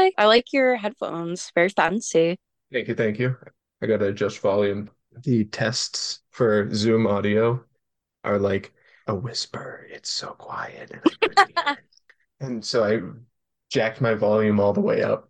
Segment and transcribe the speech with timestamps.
[0.00, 1.52] Hi, I like your headphones.
[1.54, 2.38] Very fancy.
[2.72, 3.36] Thank you, thank you.
[3.82, 4.88] I gotta adjust volume.
[5.24, 7.62] The tests for Zoom audio
[8.24, 8.72] are like
[9.08, 9.86] a whisper.
[9.90, 10.90] It's so quiet.
[10.90, 11.78] And, I couldn't hear it.
[12.40, 13.02] And so I
[13.68, 15.28] jacked my volume all the way up.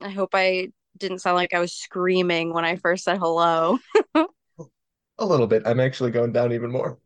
[0.00, 3.78] I hope I didn't sound like I was screaming when I first said hello.
[4.16, 5.62] A little bit.
[5.64, 6.98] I'm actually going down even more.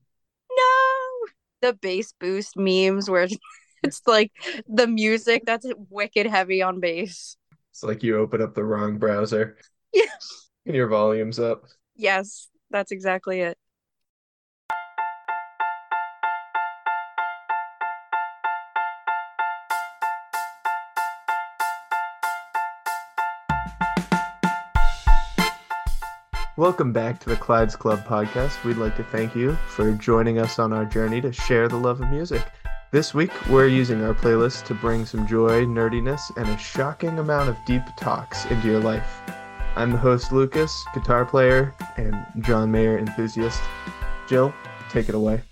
[0.51, 1.27] No!
[1.61, 3.29] The bass boost memes where
[3.87, 4.33] it's, like
[4.69, 7.37] the music that's wicked heavy on bass.
[7.71, 9.59] It's like you open up the wrong browser
[9.93, 10.05] Yeah.
[10.65, 11.65] and your volume's up.
[11.95, 13.59] Yes, that's exactly it.
[26.57, 28.65] Welcome back to the Clyde's Club podcast.
[28.65, 32.01] We'd like to thank you for joining us on our journey to share the love
[32.01, 32.43] of music.
[32.97, 37.51] This week, we're using our playlist to bring some joy, nerdiness, and a shocking amount
[37.51, 39.21] of deep talks into your life.
[39.77, 43.61] I'm the host, Lucas, guitar player and John Mayer enthusiast.
[44.27, 44.55] Jill,
[44.89, 45.43] take it away.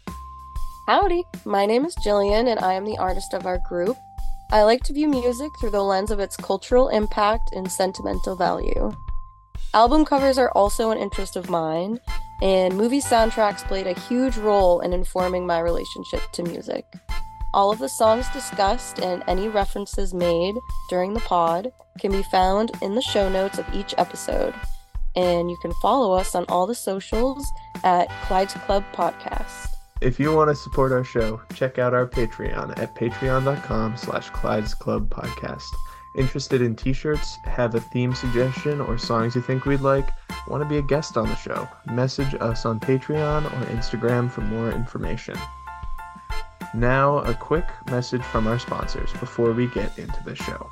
[0.86, 3.98] Howdy, my name is Jillian and I am the artist of our group.
[4.50, 8.90] I like to view music through the lens of its cultural impact and sentimental value.
[9.74, 12.00] Album covers are also an interest of mine,
[12.40, 16.86] and movie soundtracks played a huge role in informing my relationship to music.
[17.54, 20.56] All of the songs discussed and any references made
[20.90, 24.52] during the pod can be found in the show notes of each episode,
[25.14, 27.46] and you can follow us on all the socials
[27.84, 29.68] at Clyde's Club Podcast.
[30.00, 34.74] If you want to support our show, check out our Patreon at patreon.com slash Clyde's
[34.74, 35.70] Club Podcast.
[36.18, 40.08] Interested in t-shirts, have a theme suggestion, or songs you think we'd like,
[40.48, 44.40] want to be a guest on the show, message us on Patreon or Instagram for
[44.40, 45.38] more information.
[46.74, 50.68] Now, a quick message from our sponsors before we get into the show.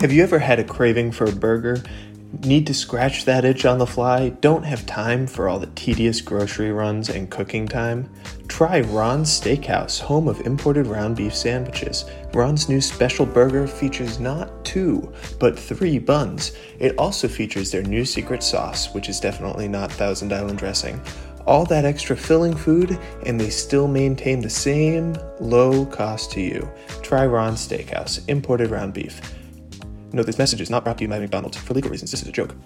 [0.00, 1.82] Have you ever had a craving for a burger?
[2.38, 4.28] Need to scratch that itch on the fly?
[4.28, 8.08] Don't have time for all the tedious grocery runs and cooking time?
[8.46, 12.04] Try Ron's Steakhouse, home of imported round beef sandwiches.
[12.32, 16.52] Ron's new special burger features not two, but three buns.
[16.78, 21.00] It also features their new secret sauce, which is definitely not Thousand Island dressing.
[21.46, 22.96] All that extra filling food,
[23.26, 26.70] and they still maintain the same low cost to you.
[27.02, 29.20] Try Ron's Steakhouse, imported round beef.
[30.12, 31.56] Note this message is not brought to you by McDonald's.
[31.56, 32.56] For legal reasons, this is a joke.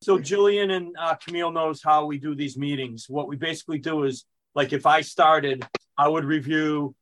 [0.00, 3.06] So Jillian and uh, Camille knows how we do these meetings.
[3.08, 4.24] What we basically do is,
[4.54, 5.64] like, if I started,
[5.96, 6.96] I would review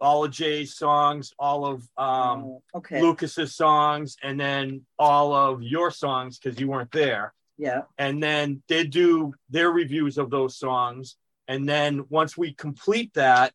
[0.00, 3.02] all of Jay's songs, all of um, Oh, okay.
[3.02, 7.34] Lucas's songs, and then all of your songs because you weren't there.
[7.58, 7.82] Yeah.
[7.98, 11.16] And then they do their reviews of those songs.
[11.48, 13.52] And then once we complete that,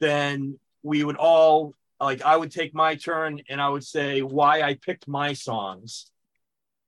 [0.00, 4.62] then we would all like I would take my turn and I would say why
[4.62, 6.10] I picked my songs.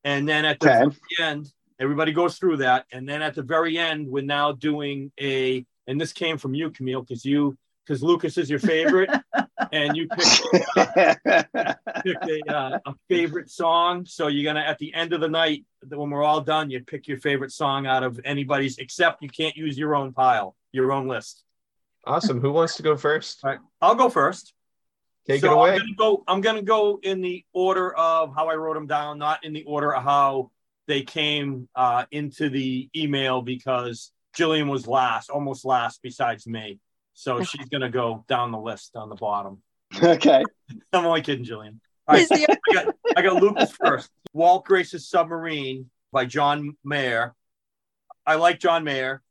[0.05, 0.97] And then at the Okay.
[1.21, 2.87] end, everybody goes through that.
[2.93, 6.71] And then at the very end, we're now doing a and this came from you,
[6.71, 9.11] Camille, because you because Lucas is your favorite,
[9.73, 10.43] and you picked
[12.05, 14.05] picked a, uh, a favorite song.
[14.05, 17.07] So you're gonna at the end of the night, when we're all done, you pick
[17.07, 21.07] your favorite song out of anybody's, except you can't use your own pile, your own
[21.07, 21.45] list.
[22.05, 22.41] Awesome.
[22.41, 23.41] Who wants to go first?
[23.45, 24.53] All right, I'll go first.
[25.27, 25.71] Take So it away.
[25.73, 26.25] I'm gonna go.
[26.29, 29.65] I'm gonna go in the order of how I wrote them down, not in the
[29.65, 30.51] order of how
[30.87, 36.79] they came uh, into the email because Jillian was last, almost last, besides me.
[37.19, 39.63] So she's gonna go down the list on the bottom.
[40.03, 40.45] okay.
[40.93, 41.79] I'm only kidding, Jillian.
[42.07, 44.11] All right, I got I got Lucas first.
[44.35, 47.35] Walt Grace's Submarine by John Mayer.
[48.27, 49.23] I like John Mayer.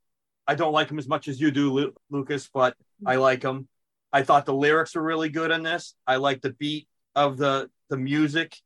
[0.47, 2.75] I don't like him as much as you do, Lu- Lucas, but
[3.05, 3.67] I like him.
[4.11, 5.93] I thought the lyrics were really good in this.
[6.07, 8.57] I like the beat of the the music.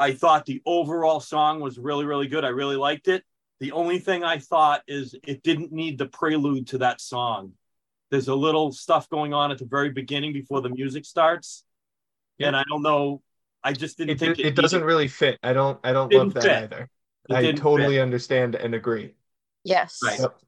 [0.00, 2.44] I thought the overall song was really really good.
[2.44, 3.22] I really liked it.
[3.60, 7.52] The only thing I thought is it didn't need the prelude to that song.
[8.10, 11.64] There's a little stuff going on at the very beginning before the music starts.
[12.40, 13.22] And I don't know.
[13.62, 15.38] I just didn't It, think it, it doesn't really fit.
[15.42, 16.62] I don't I don't love that fit.
[16.64, 16.88] either.
[17.28, 18.02] it I didn't totally fit.
[18.02, 19.14] understand and agree.
[19.64, 19.98] Yes.
[20.02, 20.20] Right.
[20.20, 20.38] Yep.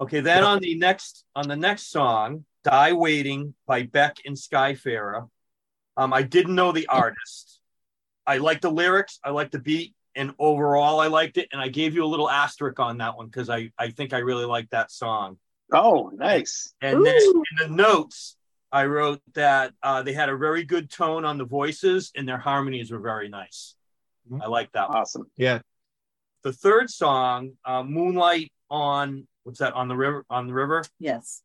[0.00, 0.46] Okay, then Yep.
[0.46, 5.28] on the next on the next song, "Die Waiting" by Beck and Sky Ferreira.
[5.96, 7.60] Um, I didn't know the artist.
[8.26, 11.48] I like the lyrics, I like the beat, and overall I liked it.
[11.52, 14.18] And I gave you a little asterisk on that one because I I think I
[14.18, 15.38] really like that song.
[15.72, 16.72] Oh, nice.
[16.80, 18.36] And then in the notes,
[18.72, 22.38] I wrote that uh, they had a very good tone on the voices and their
[22.38, 23.74] harmonies were very nice.
[24.30, 24.42] Mhm.
[24.42, 24.88] I like that.
[24.88, 24.98] one.
[24.98, 25.30] Awesome.
[25.36, 25.60] Yeah.
[26.42, 31.42] The third song, uh, "Moonlight on what's that on the river on the river." Yes.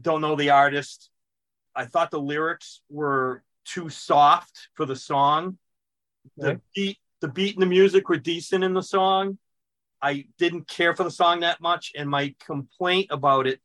[0.00, 1.10] Don't know the artist.
[1.74, 5.58] I thought the lyrics were too soft for the song.
[6.36, 9.38] The beat, the beat and the music were decent in the song.
[10.02, 13.60] I didn't care for the song that much, and my complaint about it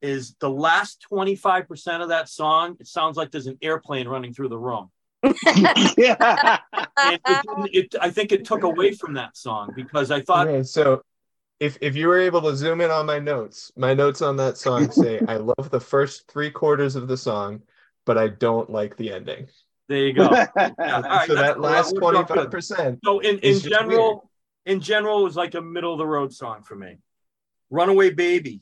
[0.00, 4.48] is the last 25% of that song, it sounds like there's an airplane running through
[4.48, 4.90] the room.
[5.96, 6.58] yeah.
[7.00, 10.62] And it, it, I think it took away from that song because I thought, Okay,
[10.64, 11.02] so
[11.60, 14.58] if if you were able to zoom in on my notes, my notes on that
[14.58, 17.62] song say I love the first three quarters of the song,
[18.04, 19.48] but I don't like the ending.
[19.88, 20.28] there you go.
[20.56, 21.94] Yeah, all right, so that's that last cool.
[21.94, 22.44] That twenty worked out good.
[22.44, 22.98] five percent.
[23.04, 24.27] So in, in It's just general,
[24.68, 26.98] in general, it was like a middle of the road song for me.
[27.70, 28.60] Runaway Baby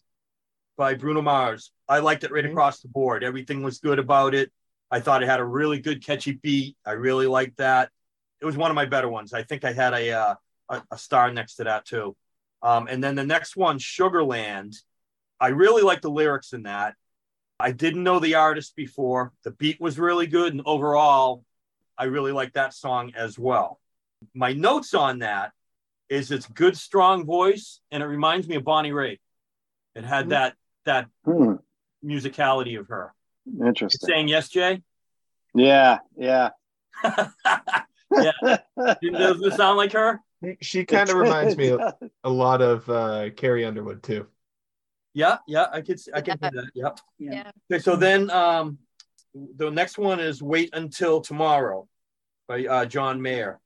[0.77, 1.73] by Bruno Mars.
[1.89, 2.53] I liked it right Mhm.
[2.53, 3.25] across the board.
[3.25, 4.53] Everything was good about it.
[4.89, 6.77] I thought it had a really good catchy beat.
[6.85, 7.91] I really liked that.
[8.41, 9.33] It was one of my better ones.
[9.33, 10.35] I think I had a uh,
[10.69, 12.17] a, a star next to that too.
[12.63, 14.77] Um, and then the next one, Sugarland.
[15.41, 16.95] I really like the lyrics in that.
[17.59, 19.33] I didn't know the artist before.
[19.43, 21.45] The beat was really good, and overall,
[21.99, 23.81] I really like that song as well.
[24.35, 25.53] My notes on that
[26.09, 29.19] is it's good, strong voice, and it reminds me of Bonnie Raitt.
[29.95, 30.31] It had Mhm.
[30.31, 31.55] that that Hmm,
[32.05, 33.13] musicality of her.
[33.61, 34.07] interesting.
[34.07, 34.83] Saying yes, Jay.
[35.55, 36.51] Yeah, yeah.
[38.11, 40.21] yeah Doesn't it sound like her?
[40.61, 44.27] She kind of reminds me a, a lot of uh, Carrie Underwood too.
[45.15, 46.71] Yeah, yeah, I could, I can do that.
[46.75, 47.01] Yep.
[47.19, 47.51] Yeah.
[47.73, 48.79] Okay, so then um,
[49.35, 51.89] the next one is "Wait Until Tomorrow"
[52.47, 53.59] by uh, John Mayer.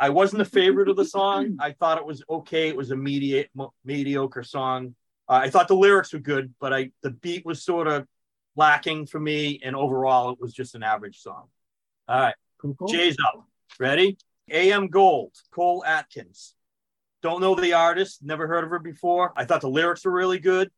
[0.00, 1.56] I wasn't a favorite of the song.
[1.60, 2.68] I thought it was okay.
[2.68, 4.94] It was a medi- mo- mediocre song.
[5.28, 8.06] Uh, I thought the lyrics were good, but I the beat was sort of
[8.56, 11.48] lacking for me, and overall, it was just an average song.
[12.08, 12.34] All right,
[12.88, 13.46] Jay's up.
[13.78, 14.16] Ready?
[14.50, 14.88] A.M.
[14.88, 16.54] Gold, Cole Atkins.
[17.22, 19.32] Don't know the artist, never heard of her before.
[19.36, 20.70] I thought the lyrics were really good.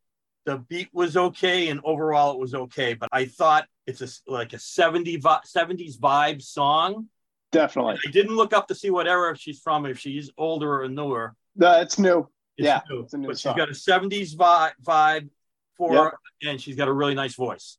[0.45, 2.95] The beat was okay, and overall it was okay.
[2.95, 7.07] But I thought it's a, like a 70 vi- 70s vibe song.
[7.51, 7.97] Definitely.
[8.07, 11.35] I didn't look up to see what era she's from, if she's older or newer.
[11.55, 12.27] No, it's new.
[12.57, 13.01] It's Yeah, new.
[13.01, 13.53] it's a new but song.
[13.53, 15.29] she's got a 70s vi- vibe
[15.75, 16.03] for Yep.
[16.03, 16.17] her,
[16.49, 17.77] and she's got a really nice voice.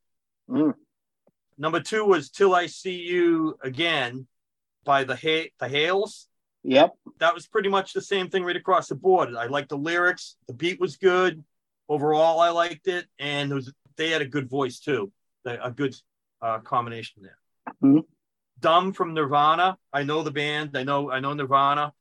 [0.48, 0.74] Mm.
[1.56, 4.26] Number two was Till I See You Again
[4.84, 6.28] by the, ha- the Hales.
[6.64, 6.94] Yep.
[7.18, 9.34] that was pretty much the same thing right across the board.
[9.34, 11.42] I liked the lyrics, the beat was good.
[11.88, 15.12] Overall, I liked it, and it was they had a good voice too,
[15.44, 15.94] a good
[16.40, 17.38] uh, combination there.
[17.82, 18.04] Mhm.
[18.62, 19.76] Dumb from Nirvana.
[19.92, 20.76] I know the band.
[20.76, 21.92] I know I know Nirvana.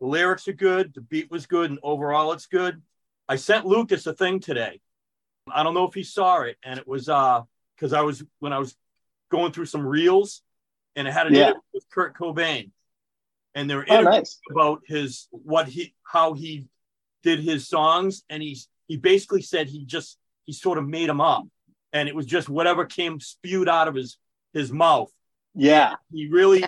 [0.00, 0.94] The lyrics are good.
[0.94, 2.80] The beat was good, and overall, it's good.
[3.28, 4.80] I sent Lucas a thing today.
[5.52, 7.42] I don't know if he saw it, and it was uh
[7.74, 8.76] because I was when I was
[9.30, 10.42] going through some reels,
[10.94, 11.40] and it had an Yeah.
[11.40, 12.70] interview with Kurt Cobain,
[13.54, 14.38] and they were Oh, nice.
[14.50, 16.66] about his what he how he
[17.22, 21.20] did his songs and he's he basically said he just he sort of made them
[21.20, 21.46] up
[21.92, 24.18] and it was just whatever came spewed out of his
[24.54, 25.12] his mouth
[25.54, 25.94] Yeah.
[26.12, 26.64] he really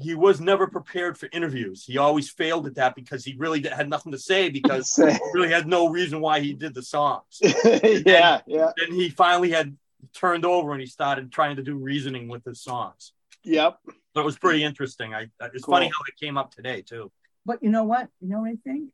[0.00, 3.88] he was never prepared for interviews he always failed at that because he really had
[3.88, 7.38] nothing to say because he really had no reason why he did the songs
[8.06, 8.40] yeah.
[8.46, 8.70] Yeah.
[8.76, 9.76] then he finally had
[10.14, 13.12] turned over and he started trying to do reasoning with his songs
[13.44, 13.78] Yep.
[14.14, 15.74] but it was pretty interesting i it's Cool.
[15.74, 17.10] funny how it came up today too
[17.46, 18.08] But you know what?
[18.20, 18.90] You know what I think?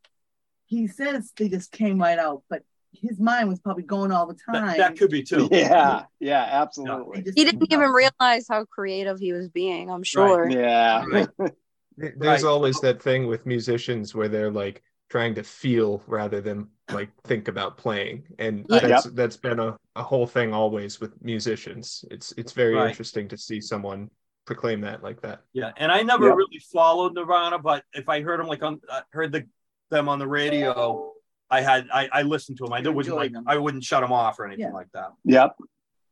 [0.65, 2.63] He says they just came right out, but
[3.01, 4.67] his mind was probably going all the time.
[4.67, 6.03] that, that could be too Yeah.
[6.19, 6.47] Yeah.
[6.49, 7.21] Absolutely.
[7.23, 10.49] just He didn't even realize how creative he was being, I'm sure.
[10.49, 11.05] Yeah.
[11.07, 11.29] Right.
[11.97, 12.43] There's Right.
[12.43, 17.47] always that thing with musicians where they're like trying to feel rather than like think
[17.47, 18.79] about playing, and Yeah.
[18.79, 22.03] that's that's been a, a whole thing always with musicians.
[22.11, 22.89] It's it's very Right.
[22.89, 24.09] interesting to see someone
[24.45, 25.41] proclaim that like that.
[25.53, 26.35] Yeah, and I never Yep.
[26.35, 29.47] really followed Nirvana, but if I heard them like on uh, heard the
[29.89, 31.13] them on the radio,
[31.49, 32.73] I had I, I listened to him.
[32.73, 33.43] I You wouldn't like them.
[33.47, 34.71] I wouldn't shut him off or anything Yeah.
[34.73, 35.11] like that.
[35.25, 35.55] Yep.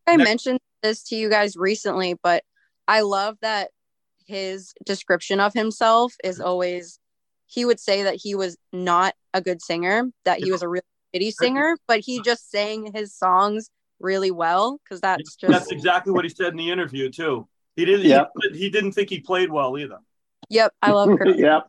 [0.07, 2.43] I Next- mentioned this to you guys recently, but
[2.87, 3.71] I love that
[4.25, 6.99] his description of himself is always
[7.47, 10.81] he would say that he was not a good singer, that he was a real
[11.15, 16.11] shitty singer, but he just sang his songs really well because that's just That's exactly
[16.13, 17.47] what he said in the interview too.
[17.75, 18.05] He didn't.
[18.05, 18.31] Yep.
[18.51, 19.97] He, he didn't think he played well either.
[20.49, 21.37] yep, I love Kurt.
[21.37, 21.63] yep.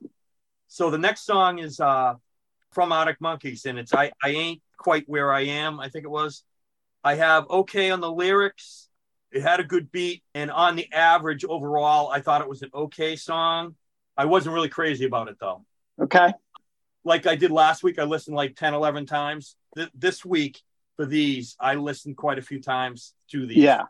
[0.69, 2.15] So the next song is uh
[2.75, 5.81] from Arctic Monkeys, and it's I I ain't quite where I am.
[5.81, 6.45] I think it was.
[7.03, 8.89] I have okay on the lyrics.
[9.33, 12.71] It had a good beat, and on the average overall, I thought it was an
[12.75, 13.75] okay song.
[14.17, 15.65] I wasn't really crazy about it though.
[16.01, 16.33] Okay.
[17.05, 19.57] Like I did last week, I listened like 10, 11 times.
[19.77, 20.63] Th- this week
[20.97, 23.59] for these, I listened quite a few times to these.
[23.59, 23.85] Yeah.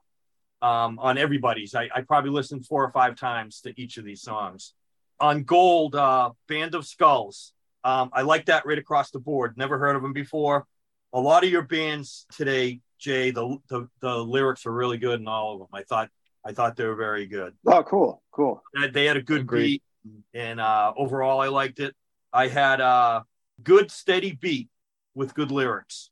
[0.63, 1.75] um, on everybody's.
[1.75, 4.75] I, I probably listened four or five times to each of these songs.
[5.21, 7.53] On Gold, uh, Band of Skulls.
[7.85, 9.57] Um, I like that right across the board.
[9.57, 10.67] Never heard of them before.
[11.13, 15.29] A lot of your bands today, Jay, the, the the lyrics are really good in
[15.29, 15.69] all of them.
[15.73, 16.09] I thought
[16.45, 17.55] I thought they were very good.
[17.67, 18.23] Oh, cool.
[18.33, 18.63] Cool.
[18.75, 19.83] They- They had a good Agreed.
[20.05, 21.95] beat, and uh, overall, I liked it.
[22.33, 23.25] I had a
[23.63, 24.69] good steady beat
[25.15, 26.11] with good lyrics.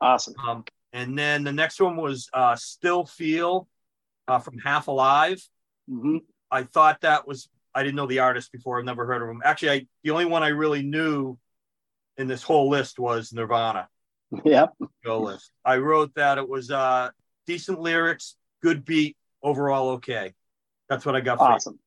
[0.00, 0.34] Awesome.
[0.46, 3.68] Um, and then the next one was uh, Still Feel
[4.26, 5.46] uh, from Half Alive.
[5.88, 6.18] hmm
[6.50, 8.78] I thought that was, I didn't know the artist before.
[8.78, 9.42] I've never heard of him.
[9.44, 11.38] Actually, I, the only one I really knew
[12.16, 13.88] in this whole list was Nirvana.
[14.44, 14.74] Yep.
[15.04, 15.50] Go list.
[15.64, 17.10] I wrote that it was uh,
[17.46, 20.34] decent lyrics, good beat, overall okay.
[20.88, 21.54] That's what I got for you.
[21.54, 21.78] Awesome.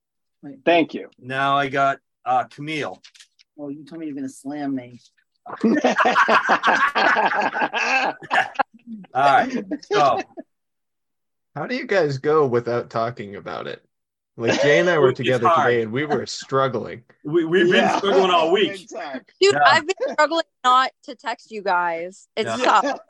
[0.66, 1.10] Thank you.
[1.20, 3.02] Now I got uh, Camille.
[3.58, 5.00] Oh, you told me you're gonna slam me.
[5.64, 5.74] All
[9.14, 9.64] right.
[9.92, 10.20] So
[11.56, 13.86] How do you guys go without talking about it?
[14.36, 15.68] Like Jay and I were together hard.
[15.68, 17.04] today, and we were struggling.
[17.24, 18.88] we, we've been struggling all week.
[18.90, 18.90] Dude,
[19.40, 19.60] Yeah.
[19.64, 22.28] I've been struggling not to text you guys.
[22.36, 22.82] It's Yeah.
[22.82, 23.00] tough.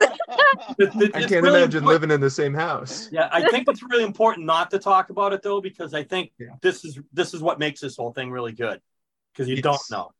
[0.78, 3.08] The- the- I it's can't really imagine important- living in the same house.
[3.12, 6.32] Yeah, I think it's really important not to talk about it though, because I think
[6.38, 6.48] Yeah.
[6.62, 8.80] this is this is what makes this whole thing really good.
[9.32, 9.62] Because you Yes.
[9.62, 10.12] don't know.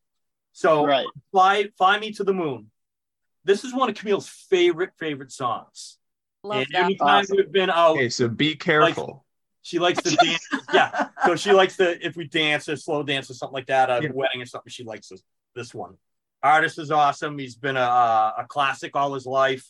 [0.52, 1.06] So right.
[1.32, 2.70] fly fly me to the moon.
[3.44, 5.98] This is one of Camille's favorite favorite songs.
[6.42, 6.84] Love and that.
[6.84, 7.36] anytime Awesome.
[7.36, 9.23] we've been out, Okay, so be careful.
[9.64, 10.46] She likes to dance.
[10.72, 11.08] yeah.
[11.26, 14.02] So she likes to if we dance or slow dance or something like that, at
[14.02, 14.10] Yeah.
[14.10, 15.22] a wedding or something, she likes this
[15.56, 15.96] this one.
[16.42, 17.38] Artist is awesome.
[17.38, 17.80] He's been a,
[18.38, 19.66] a classic all his life.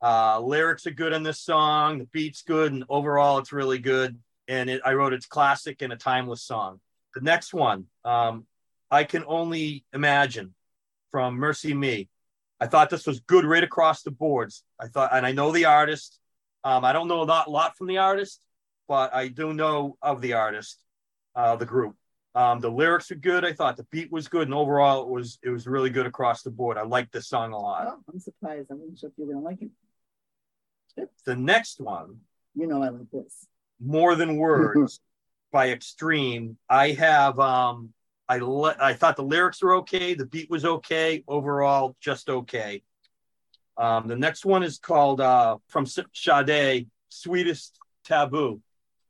[0.00, 1.98] Uh, lyrics are good in this song.
[1.98, 4.18] The beat's good, and overall, it's really good.
[4.48, 6.80] And it, I wrote it's classic and a timeless song.
[7.14, 8.46] The next one, um,
[8.90, 10.54] I can only imagine,
[11.10, 12.08] from MercyMe.
[12.60, 14.62] I thought this was good right across the boards.
[14.80, 16.18] I thought, and I know the artist.
[16.64, 18.40] Um, I don't know a lot, lot from the artist,
[18.88, 20.80] but I do know of the artist,
[21.34, 21.96] uh, the group.
[22.34, 23.44] Um, the lyrics are good.
[23.44, 26.42] I thought the beat was good, and overall, it was it was really good across
[26.42, 26.78] the board.
[26.78, 27.86] I liked this song a lot.
[27.88, 28.68] Oh, I'm surprised.
[28.70, 29.70] I wasn't sure if you're gonna like it.
[31.24, 32.20] The next one,
[32.54, 33.46] You know I like this.
[33.80, 35.00] more than words
[35.52, 37.92] by extreme i have um
[38.26, 42.82] i le- i thought the lyrics were okay the beat was okay overall just okay
[43.76, 48.60] um the next one is called uh from Sade sweetest taboo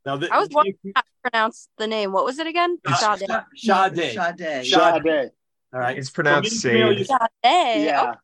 [0.06, 2.12] now th- I was wondering how to pronounce the name.
[2.12, 2.78] What was it again?
[2.86, 3.28] Uh, Sade.
[3.54, 3.96] Sade.
[3.96, 4.14] Sade.
[4.14, 4.66] Sade.
[4.66, 5.30] Sade.
[5.72, 6.98] all right It's pronounced So me and Camille Sade.
[6.98, 7.10] used-
[7.44, 7.84] Sade.
[7.86, 8.14] Yeah.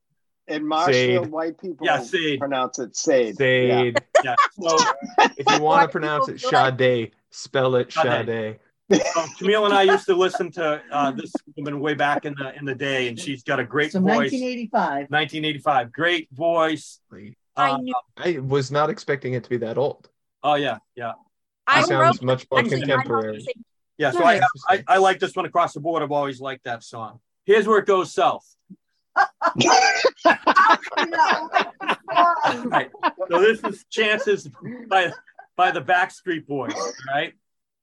[0.48, 1.32] In Marshfield, Sade.
[1.32, 2.38] white people Yeah, Sade.
[2.40, 3.36] pronounce it Sade.
[3.36, 3.98] Sade.
[4.24, 4.76] yeah so,
[5.36, 8.26] If you want to pronounce it people feel spell it Sade.
[8.90, 9.02] Sade.
[9.14, 12.56] so camille and i used to listen to uh this woman way back in the
[12.58, 15.10] in the day and she's got a great So voice 1985.
[15.10, 16.98] 1985 great voice
[17.54, 17.94] I Uh, knew.
[18.16, 20.08] I was not expecting it to be that old.
[20.42, 21.12] oh yeah yeah
[21.68, 23.44] I It wrote sounds much more actually, contemporary.
[23.98, 24.48] Yeah, so I, Nice.
[24.68, 26.02] I I like this one across the board.
[26.02, 27.20] I've always liked that song.
[27.44, 28.44] Here's where it goes south.
[32.64, 32.90] Right.
[33.30, 34.48] So this is Chances
[34.88, 35.12] by
[35.56, 36.72] by the Backstreet Boys,
[37.12, 37.34] right?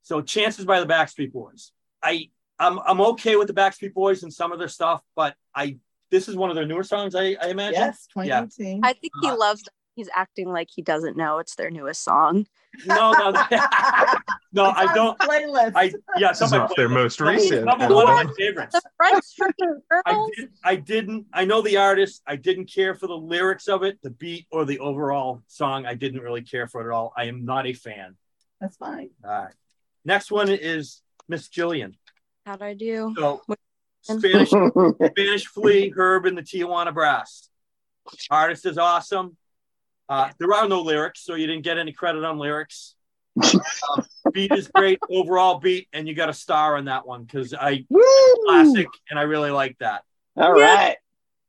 [0.01, 1.71] So Chances by the Backstreet Boys.
[2.01, 5.77] I I'm I'm okay with the Backstreet Boys and some of their stuff, but I
[6.11, 7.15] this is one of their newer songs.
[7.15, 7.73] I, I imagine.
[7.73, 8.81] yes, 2018.
[8.83, 9.63] I think he Uh, loves.
[9.95, 12.45] He's acting like he doesn't know it's their newest song.
[12.85, 13.31] No, no,
[14.51, 14.69] no.
[14.69, 15.17] It's I don't.
[15.19, 15.71] Playlist.
[15.73, 16.29] I yeah.
[16.29, 18.73] This Some is of their most recent some of one of my favorites.
[18.73, 19.55] The French Street
[20.05, 21.27] I, did, I didn't.
[21.31, 22.21] I know the artist.
[22.27, 25.85] I didn't care for the lyrics of it, the beat, or the overall song.
[25.85, 27.13] I didn't really care for it at all.
[27.15, 28.17] I am not a fan.
[28.59, 29.11] That's fine.
[29.23, 29.53] All right.
[30.03, 31.93] Next one is Miss Jillian.
[32.45, 33.13] How'd I do?
[33.17, 33.41] So
[34.01, 34.49] Spanish
[35.11, 37.49] Spanish Flea, Herb, and the Tijuana Brass.
[38.29, 39.37] Artist is awesome.
[40.07, 42.95] Uh, there are no lyrics, so you didn't get any credit on lyrics.
[43.43, 47.53] Um, beat is great, overall beat, and you got a star on that one because
[47.53, 48.03] I Woo!
[48.45, 50.03] classic, and I really like that.
[50.37, 50.75] All Yeah.
[50.75, 50.97] right.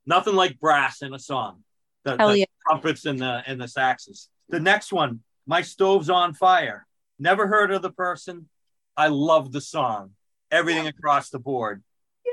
[0.05, 1.63] Nothing like brass in a song.
[2.03, 2.45] The, Hell the yeah.
[2.67, 4.27] trumpets and the and the saxes.
[4.49, 6.87] The next one, My Stove's on Fire.
[7.19, 8.47] Never heard of the person.
[8.95, 10.11] I love the song.
[10.49, 11.83] Everything across the board.
[12.25, 12.31] Yay.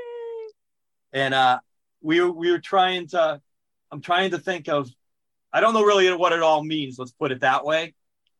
[1.11, 1.59] And uh
[2.01, 3.41] we we were trying to
[3.91, 4.89] I'm trying to think of
[5.55, 7.93] I don't know really what it all means, let's put it that way.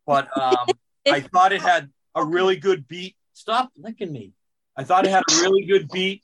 [0.05, 0.67] But um
[1.07, 3.15] I thought it had a really good beat.
[3.33, 4.33] Stop licking me.
[4.75, 6.23] I thought it had a really good beat.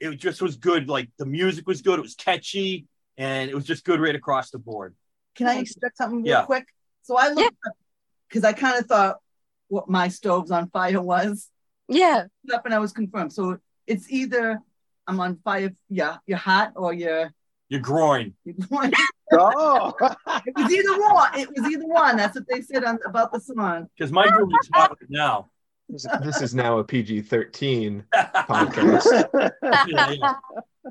[0.00, 0.88] It just was good.
[0.88, 1.98] Like the music was good.
[1.98, 2.86] It was catchy,
[3.18, 4.94] and it was just good right across the board.
[5.34, 6.44] Can I interject something real Yeah.
[6.44, 6.66] quick?
[7.02, 7.56] So I looked
[8.28, 9.16] because I kind of thought
[9.68, 11.50] what my stove's on fire was.
[11.88, 12.24] Yeah.
[12.54, 13.32] up and I was confirmed.
[13.32, 14.60] So it's either
[15.06, 17.30] I'm on fire, yeah, you're hot, or you're
[17.68, 18.34] Your groin.
[18.44, 18.92] you're going.
[19.32, 19.92] Oh,
[20.46, 21.38] It was either one.
[21.38, 22.16] It was either one.
[22.16, 23.88] That's what they said on, about the song.
[23.96, 25.50] Because my groin is hot right now.
[25.88, 29.28] This, this is now a PG 13 podcast.
[29.88, 30.34] Yeah, yeah.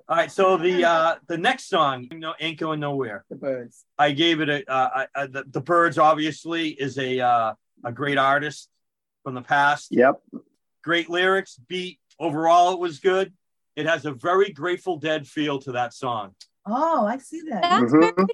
[0.08, 0.31] All right.
[0.31, 3.24] So the uh the next song, you know, Ain't Going Nowhere.
[3.29, 3.86] The Byrds.
[3.98, 7.53] I gave it a uh, I, I, the, the Byrds obviously is a uh,
[7.86, 8.69] a great artist
[9.24, 9.88] from the past.
[9.91, 10.22] yep.
[10.84, 12.00] Great lyrics, beat.
[12.19, 13.34] Overall, it was good.
[13.75, 16.36] It has a very Grateful Dead feel to that song.
[16.71, 17.61] Oh, I see that.
[17.61, 18.27] That's Mhm.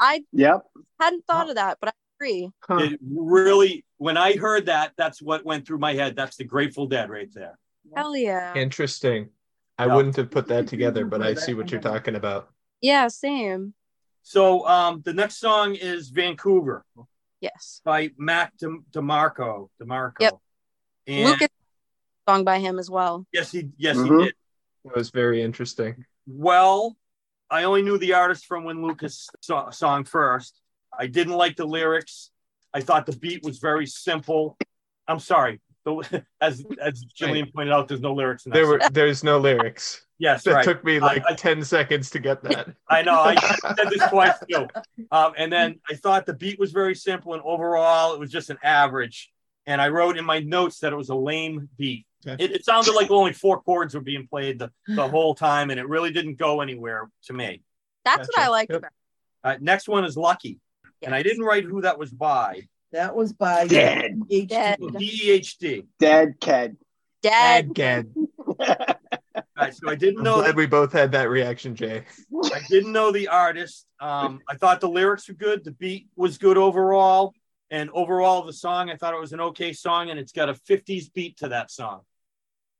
[0.00, 0.66] I Yep.
[1.00, 2.50] hadn't thought of that, but I agree.
[2.60, 2.78] Huh.
[2.78, 6.16] It really, when I heard that, that's what went through my head.
[6.16, 7.58] That's the Grateful Dead right there.
[7.94, 8.54] Hell yeah.
[8.54, 9.30] Interesting.
[9.78, 9.96] I Yeah.
[9.96, 12.48] wouldn't have put that together, but I see what you're talking about.
[12.80, 13.74] Yeah, same.
[14.22, 16.84] So um, the next song is Vancouver
[17.40, 17.80] Yes.
[17.84, 19.68] by Mac De- DeMarco.
[19.80, 20.20] DeMarco.
[20.20, 20.34] Yep.
[21.08, 21.48] And Lucas
[22.28, 23.26] song by him as well.
[23.32, 24.20] yes, he yes Mhm.
[24.20, 24.34] he did.
[24.84, 26.06] That was very interesting.
[26.26, 26.96] Well,
[27.52, 30.58] I only knew the artist from when Lucas saw song first.
[30.98, 32.30] I didn't like the lyrics.
[32.74, 34.56] I thought the beat was very simple.
[35.06, 35.60] I'm sorry.
[35.84, 38.54] The, as as Jillian pointed out, there's no lyrics in that.
[38.58, 38.90] There were song.
[38.92, 40.06] there's no lyrics.
[40.18, 40.64] yes, That right.
[40.64, 42.68] took me like I- I- 10 seconds to get that.
[42.88, 43.20] I know.
[43.20, 43.34] I
[43.76, 44.66] said this twice too.
[45.10, 48.48] Um, and then I thought the beat was very simple, and overall, it was just
[48.48, 49.30] an average.
[49.66, 52.06] And I wrote in my notes that it was a lame beat.
[52.26, 52.42] Okay.
[52.44, 55.80] It, it sounded like only four chords were being played the, the whole time, and
[55.80, 57.62] it really didn't go anywhere to me.
[58.04, 58.78] That's what I liked Yep.
[58.78, 58.92] about
[59.44, 60.58] Uh, next one is Lucky,
[61.02, 62.68] and I didn't write who that was by.
[62.92, 64.20] That was by Dead.
[64.30, 64.48] HD.
[64.48, 64.78] Dead.
[64.80, 65.86] DEHD.
[65.98, 66.76] Dead kid.
[67.22, 67.72] Dead.
[67.74, 68.12] Gad.
[68.46, 68.56] All
[69.56, 72.04] right, so I didn't I'm know that, we both had that reaction, Jay.
[72.52, 73.86] I didn't know the artist.
[74.00, 75.64] Um, I thought the lyrics were good.
[75.64, 77.34] The beat was good overall.
[77.70, 80.54] And overall, the song, I thought it was an okay song, and it's got a
[80.54, 82.02] 50s beat to that song.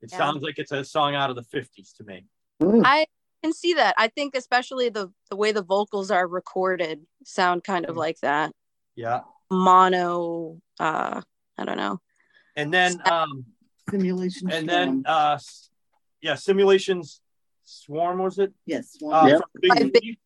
[0.02, 0.18] It Yeah.
[0.18, 2.26] sounds like it's a song out of the 50s to me.
[2.61, 3.06] I
[3.42, 3.94] can see that.
[3.97, 7.99] I think especially the the way the vocals are recorded sound kind of Mm.
[7.99, 8.52] like that
[8.97, 9.23] Yeah.
[9.50, 10.60] mono.
[10.78, 11.23] Uh,
[11.56, 12.00] I don't know.
[12.56, 13.47] And then, um,
[13.88, 14.50] Simulation.
[14.50, 15.38] and then, uh,
[16.21, 17.21] yeah, Simulations
[17.65, 18.52] Swarm was it?
[18.67, 18.97] yes.
[19.00, 19.28] Uh, one.
[19.28, 19.38] Yep.
[19.38, 20.19] from Big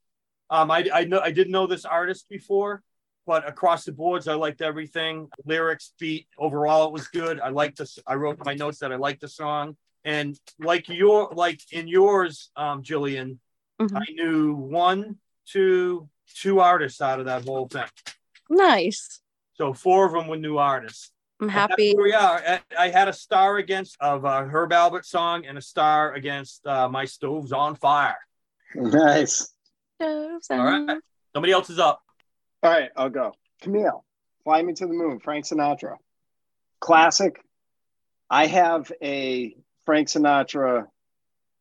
[0.49, 2.83] By Um, I, I know I didn't know this artist before,
[3.27, 5.29] but across the boards, I liked everything.
[5.45, 7.41] Lyrics, beat, overall, it was good.
[7.41, 7.99] I liked this.
[8.07, 12.51] I wrote my notes that I liked the song, and like your, like in yours,
[12.57, 13.39] um, Jillian,
[13.81, 13.97] Mhm.
[13.97, 17.85] I knew one, two, two artists out of that whole thing.
[18.49, 19.21] Nice.
[19.55, 21.11] So four of them were new artists.
[21.41, 21.93] I'm happy.
[21.95, 22.39] where we are.
[22.39, 26.67] I- I had a star against of uh, Herb Alpert song and a star against
[26.67, 28.17] uh, My Stove's on Fire.
[28.75, 29.53] nice.
[30.01, 30.59] Stove's on.
[30.61, 30.99] All right.
[31.35, 32.03] Somebody else is up.
[32.67, 33.33] All right, I'll go.
[33.63, 34.05] Camille,
[34.43, 35.99] Fly Me to the Moon, Frank Sinatra.
[36.81, 37.41] Classic.
[38.29, 40.87] I have a Frank Sinatra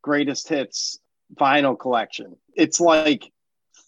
[0.01, 0.97] greatest hits
[1.35, 2.35] vinyl collection.
[2.55, 3.31] It's like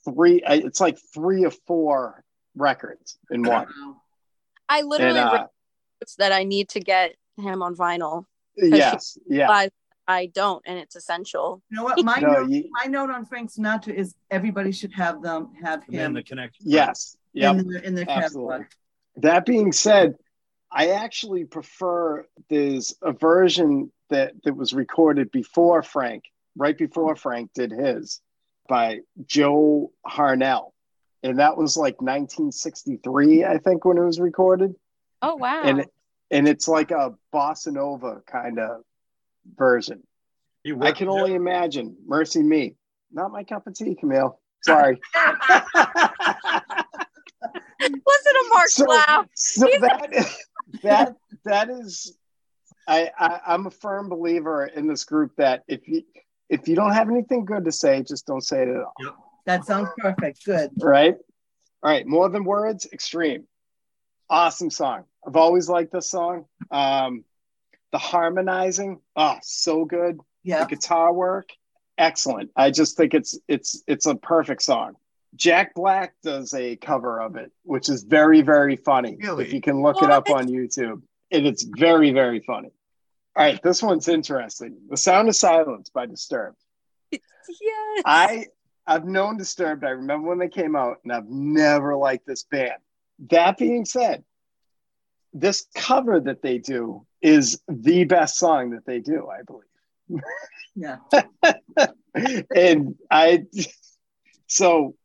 [0.06, 2.24] three uh, it's like three or four
[2.56, 3.66] records in one.
[3.66, 4.02] Wow.
[4.70, 5.48] I And literally uh, wrote
[6.02, 8.26] notes that I need to get him on vinyl.
[8.56, 9.48] yes, yeah.
[10.08, 11.62] But I don't, and it's essential.
[11.70, 12.04] You know what?
[12.04, 15.84] My No, note, you- my note on Frank Sinatra is everybody should have them have
[15.88, 16.66] And him the connection.
[16.68, 17.18] Yes.
[17.34, 17.58] Yep.
[17.58, 18.50] in their in their Absolutely.
[18.56, 18.66] catalog.
[19.18, 20.16] That being said,
[20.72, 26.24] I actually prefer there's a version that that was recorded before Frank,
[26.56, 28.22] right before Frank did his,
[28.70, 30.72] by Joe Harnell,
[31.24, 34.74] and that was like 1963, I think, when it was recorded,
[35.22, 35.64] Oh wow.
[35.64, 35.86] and
[36.32, 38.82] and it's like a bossa nova kind of
[39.56, 40.04] version.
[40.64, 41.18] He I can there.
[41.18, 41.96] only imagine.
[42.06, 42.76] Mercy me,
[43.12, 44.40] not my cup of tea, Camille.
[44.64, 45.00] Sorry.
[47.80, 49.26] Listen to Mark So- laugh.
[49.36, 50.36] so that
[50.84, 52.18] that that is
[52.88, 56.04] I, I i'm a firm believer in this group that if you
[56.50, 58.94] if you don't have anything good to say just don't say it at all
[59.46, 60.44] That sounds perfect.
[60.46, 60.72] Good.
[60.82, 61.16] right
[61.84, 63.46] all right more than words extreme
[64.30, 67.24] awesome song i've always liked this song um
[67.98, 70.20] the harmonizing oh so good.
[70.44, 70.64] Yeah.
[70.64, 71.50] the guitar work
[71.98, 72.52] excellent.
[72.56, 74.94] I just think it's it's it's a perfect song.
[75.36, 79.18] Jack black does a cover of it which is very very funny.
[79.20, 79.46] Really?
[79.46, 82.70] if you can look it up on youtube and it's very very funny.
[83.36, 84.78] All right this one's interesting.
[84.90, 86.58] The sound of silence by disturbed.
[87.62, 88.04] Yes.
[88.06, 88.46] i
[88.86, 89.86] i've known disturbed.
[89.86, 92.80] I remember when they came out and i've never liked this band.
[93.32, 94.24] That being said
[95.34, 99.64] this cover that they do is the best song that they do i believe
[100.76, 100.98] Yeah.
[102.56, 103.46] and I
[104.48, 104.96] so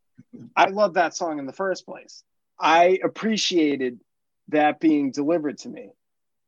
[0.54, 2.22] I love that song in the first place.
[2.60, 3.98] I appreciated
[4.48, 5.90] that being delivered to me.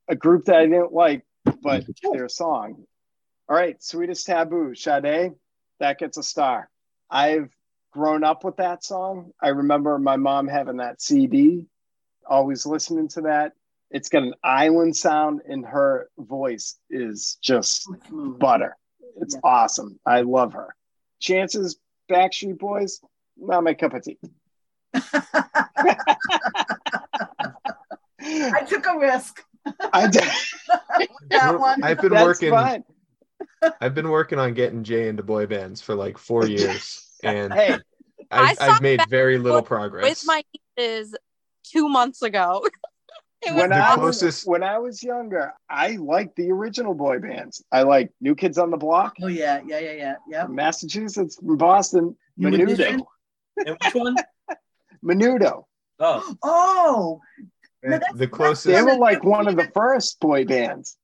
[0.09, 1.25] A group that I didn't like
[1.63, 2.85] but their song.
[3.49, 5.33] All right, Sweetest Taboo, Sade,
[5.81, 6.69] that gets a star.
[7.11, 7.51] I've
[7.93, 9.33] grown up with that song.
[9.43, 11.67] I remember my mom having that CD,
[12.29, 13.53] always listening to that.
[13.95, 18.33] It's got an island sound, and her voice is just mm-hmm.
[18.33, 18.77] butter.
[19.21, 19.41] It's Yeah.
[19.45, 20.01] awesome.
[20.05, 20.75] I love her.
[21.21, 21.79] Chances,
[22.11, 23.01] Backstreet Boys,
[23.37, 24.19] not my cup of tea.
[28.21, 29.43] I took a risk.
[29.93, 30.23] i did
[31.31, 32.51] that one i've been That's working.
[32.51, 32.85] fine.
[33.81, 37.79] I've been working on getting Jay into boy bands for like four years, and Hey,
[38.31, 40.03] I I've, saw I've made very little progress.
[40.05, 40.43] with my
[40.77, 41.15] nieces
[41.63, 42.67] two months ago.
[43.47, 47.19] It was when I closest- was when I was younger, I liked the original boy
[47.19, 47.63] bands.
[47.73, 50.47] I like New Kids on the Block, Oh yeah, yeah, yeah, yeah, yeah.
[50.47, 53.01] from Massachusetts, from Boston, New Menudo.
[53.67, 54.17] And which one?
[55.05, 55.65] Menudo.
[56.01, 57.21] Oh, Oh,
[57.83, 60.97] And that's- the They were like one of the first boy bands.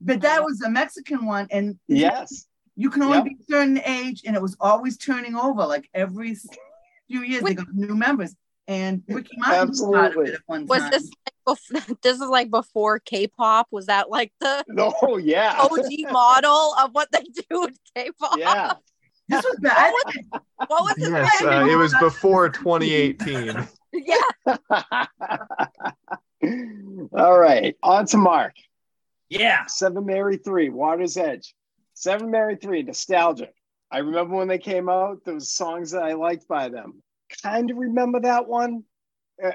[0.00, 2.46] but that was a Mexican one, and Yes.
[2.74, 3.24] you can only Yep.
[3.24, 5.64] be a certain age, and it was always turning over.
[5.66, 6.34] Like every
[7.08, 8.34] few years, they got new members,
[8.68, 10.90] and Ricky Martin was part of it at one Was time.
[10.90, 13.68] this like bef- this is like before K-pop?
[13.70, 14.64] Was that like the
[15.02, 15.56] Oh yeah.
[15.60, 18.38] OG model of what they do with K-pop?
[18.38, 18.72] yeah.
[19.28, 19.92] This was bad.
[20.68, 21.10] What was it?
[21.10, 23.66] Yes, uh, it was before 2018.
[23.92, 25.06] yeah.
[27.12, 27.74] All right.
[27.82, 28.54] On to Mark.
[29.28, 29.66] yeah.
[29.66, 31.56] Seven Mary Three, Water's Edge.
[31.94, 33.52] Seven Mary Three, nostalgic.
[33.90, 37.02] I remember when they came out, there was songs that I liked by them.
[37.42, 38.84] Kind of remember that one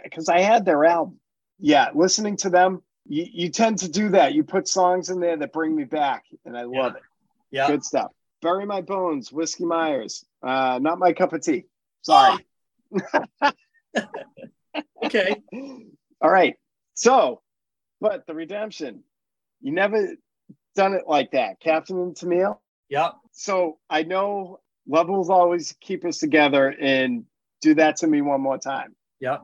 [0.04, 1.21] because I had their album.
[1.62, 4.34] Yeah, listening to them, you, you tend to do that.
[4.34, 7.04] You put songs in there that bring me back, and I love it.
[7.52, 7.68] Yeah.
[7.68, 8.12] Good stuff.
[8.42, 10.26] Bury My Bones, Whiskey Myers.
[10.42, 11.66] Uh, not my cup of tea.
[12.02, 12.46] Sorry.
[15.04, 15.42] Okay.
[16.22, 16.56] All right.
[16.94, 17.42] So,
[18.00, 19.04] but the redemption,
[19.62, 20.16] you never
[20.76, 22.58] done it like that, Captain and Tennille.
[22.90, 23.12] Yeah.
[23.32, 27.26] So I know love will always keep us together and
[27.62, 28.96] do that to me one more time.
[29.20, 29.44] Yep.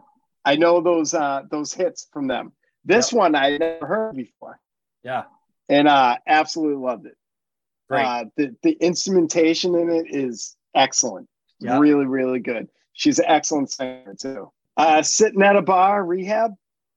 [0.52, 2.52] I know those uh those hits from them.
[2.86, 4.60] This one I never heard before
[5.04, 5.24] Yeah.
[5.70, 7.18] and uh absolutely loved it.
[7.90, 8.06] Great.
[8.06, 11.28] Uh the, the instrumentation in it is excellent.
[11.60, 11.80] Yeah.
[11.80, 12.68] Really, really good.
[12.94, 14.52] She's an excellent singer too.
[14.78, 16.52] Uh sitting at a bar, rehab.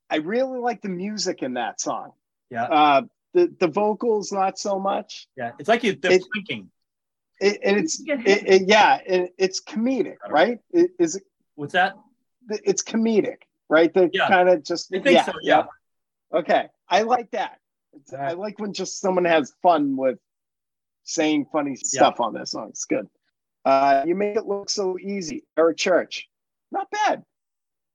[0.09, 2.13] I really like the music in that song.
[2.51, 2.65] Yeah.
[2.65, 3.03] Uh
[3.35, 5.29] the, the vocals not so much.
[5.37, 5.53] Yeah.
[5.59, 6.71] It's like you, they're It- thinking.
[7.41, 10.59] It, and it's it, it, yeah, it, it's comedic, right?
[10.75, 11.23] Is it,
[11.55, 11.95] What's that?
[12.65, 13.93] It's comedic, right?
[13.93, 14.29] They Yeah.
[14.29, 15.33] kind of just yeah, so.
[15.43, 15.67] Yeah.
[16.33, 17.59] Okay, I like that.
[17.93, 20.19] It's- I like when just someone has fun with
[21.05, 22.69] saying funny stuff on this song.
[22.71, 23.09] It's good.
[23.65, 25.45] Uh, you make it look so easy.
[25.59, 26.29] Eric Church,
[26.71, 27.25] not bad.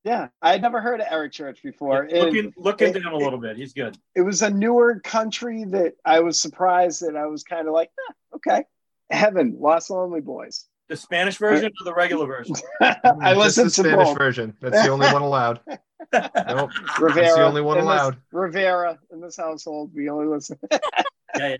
[0.03, 2.03] Yeah, I had never heard of Eric Church before.
[2.03, 3.57] and looking looking it- down a little bit.
[3.57, 3.97] He's good.
[4.15, 7.89] it was a newer country that I was surprised that I was kind of like,
[8.09, 8.65] "Ah, okay,
[9.09, 10.67] Heaven, Los Lonely Boys.
[10.87, 12.55] The Spanish version or the regular version?
[12.81, 14.17] I Just the listened to the Spanish both.
[14.17, 14.57] version.
[14.61, 15.59] That's the only one allowed.
[16.13, 16.69] Nope.
[16.99, 18.17] Rivera, That's the only one in this- allowed.
[18.31, 20.57] Rivera in this household, we only listen.
[21.37, 21.55] yeah,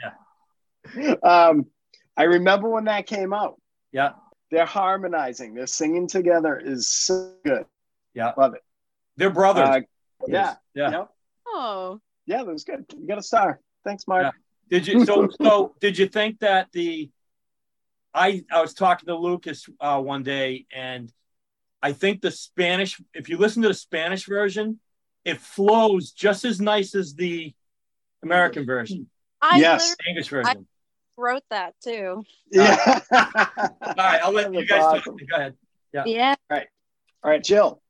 [0.96, 1.66] yeah, um,
[2.16, 3.60] I remember when that came out.
[3.92, 4.12] yeah,
[4.52, 5.56] They're harmonizing.
[5.56, 7.66] They're singing together is so good.
[8.14, 8.34] yeah.
[8.38, 8.62] Love it.
[9.18, 9.68] They're brothers.
[9.68, 9.80] Uh,
[10.28, 10.92] yeah, yeah.
[10.92, 11.10] Yep.
[11.48, 12.00] Oh.
[12.28, 12.86] yeah, that was good.
[12.98, 13.60] You got a star.
[13.84, 14.34] Thanks, Mark.
[14.70, 17.10] Did you so so did you think that the
[18.16, 21.12] I I was talking to Lucas uh, one day and
[21.82, 24.80] I think the Spanish if you listen to the Spanish version
[25.26, 27.54] it flows just as nice as the
[28.24, 29.10] American version
[29.42, 29.96] I Yes.
[30.08, 30.66] English version.
[31.18, 32.24] wrote that too.
[32.52, 33.02] Yeah.
[33.12, 35.18] All right, I'll let you guys awesome.
[35.18, 35.28] talk.
[35.30, 35.54] Go ahead.
[35.94, 36.04] Yeah.
[36.06, 36.36] Yeah.
[36.50, 36.60] All
[37.32, 37.82] right, Jill.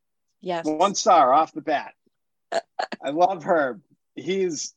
[0.41, 0.65] Yes.
[0.65, 1.93] One star off the bat.
[2.51, 3.79] I love her.
[4.15, 4.73] He's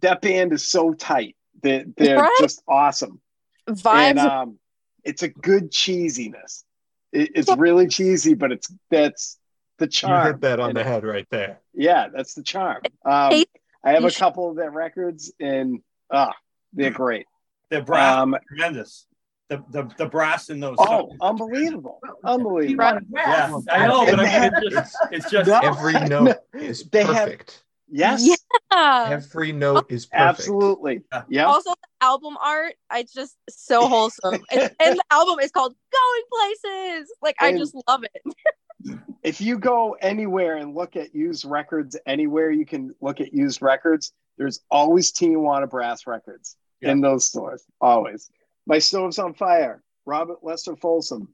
[0.00, 1.36] that band is so tight.
[1.62, 2.36] They're, they're Right?
[2.40, 3.20] just awesome.
[3.68, 4.10] Vibes.
[4.10, 4.58] And um,
[5.06, 6.64] it's a good cheesiness.
[7.12, 9.38] It, it's really cheesy, but it's that's
[9.78, 10.10] the charm.
[10.12, 10.26] You charm.
[10.34, 11.60] hit that on in the head right there.
[11.72, 12.82] Yeah, that's the charm.
[13.04, 13.44] Um,
[13.84, 16.34] I have a couple of their records, and ah,
[16.72, 17.26] they're great.
[17.70, 19.06] The brass Um, tremendous.
[19.48, 20.74] The, the the brass in those.
[20.80, 21.14] oh, songs.
[21.20, 22.84] unbelievable, unbelievable.
[22.84, 23.56] want yeah.
[23.70, 25.60] I know, but I they mean, it's just it's just No.
[25.60, 27.62] Every note is They have- perfect.
[27.88, 28.26] Yes,
[28.72, 29.08] Yeah.
[29.10, 30.40] Every note oh, is perfect.
[30.40, 31.02] absolutely.
[31.12, 31.22] Yeah.
[31.28, 31.44] Yeah.
[31.46, 34.34] Also, the album art, it's just so wholesome.
[34.50, 36.22] and, and the album is called Going
[36.62, 37.12] Places.
[37.22, 38.98] Like, I just love it.
[39.22, 43.62] if you go anywhere and look at used records, anywhere you can look at used
[43.62, 47.64] records, there's always Tijuana Brass Records in those stores.
[47.80, 48.30] Always.
[48.66, 51.28] My Stove's on Fire, Robert Lester Folsom.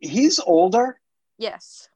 [0.00, 1.00] He's older.
[1.38, 1.88] Yes.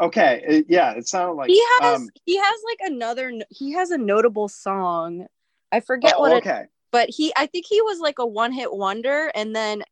[0.00, 0.42] Okay.
[0.46, 3.98] it- yeah, it sounded like He has um, he has like another he has a
[3.98, 5.26] notable song.
[5.72, 6.64] I forget oh, what it okay.
[6.92, 9.82] but he I think he was like a one hit wonder and then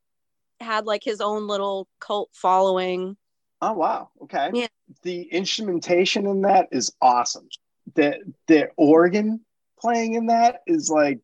[0.60, 3.16] had like his own little cult following.
[3.60, 4.10] Oh wow.
[4.22, 4.50] Okay.
[4.52, 4.66] Yeah.
[5.02, 7.48] The instrumentation in that is awesome.
[7.94, 9.40] The the organ
[9.80, 11.20] playing in that is like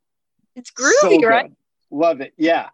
[0.57, 1.53] It's groovy, so right?
[1.91, 2.35] Love it.
[2.37, 2.69] Yeah.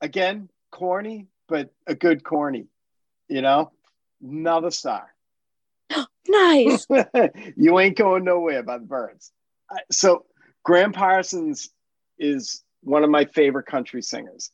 [0.00, 2.66] Again, corny, but a good corny.
[3.28, 3.72] You know,
[4.22, 5.12] another star.
[6.30, 6.86] Nice.
[7.56, 9.32] you ain't going nowhere by the Byrds.
[9.70, 10.26] Uh, so
[10.62, 11.70] Gram Parsons
[12.18, 14.50] is one of my favorite country singers.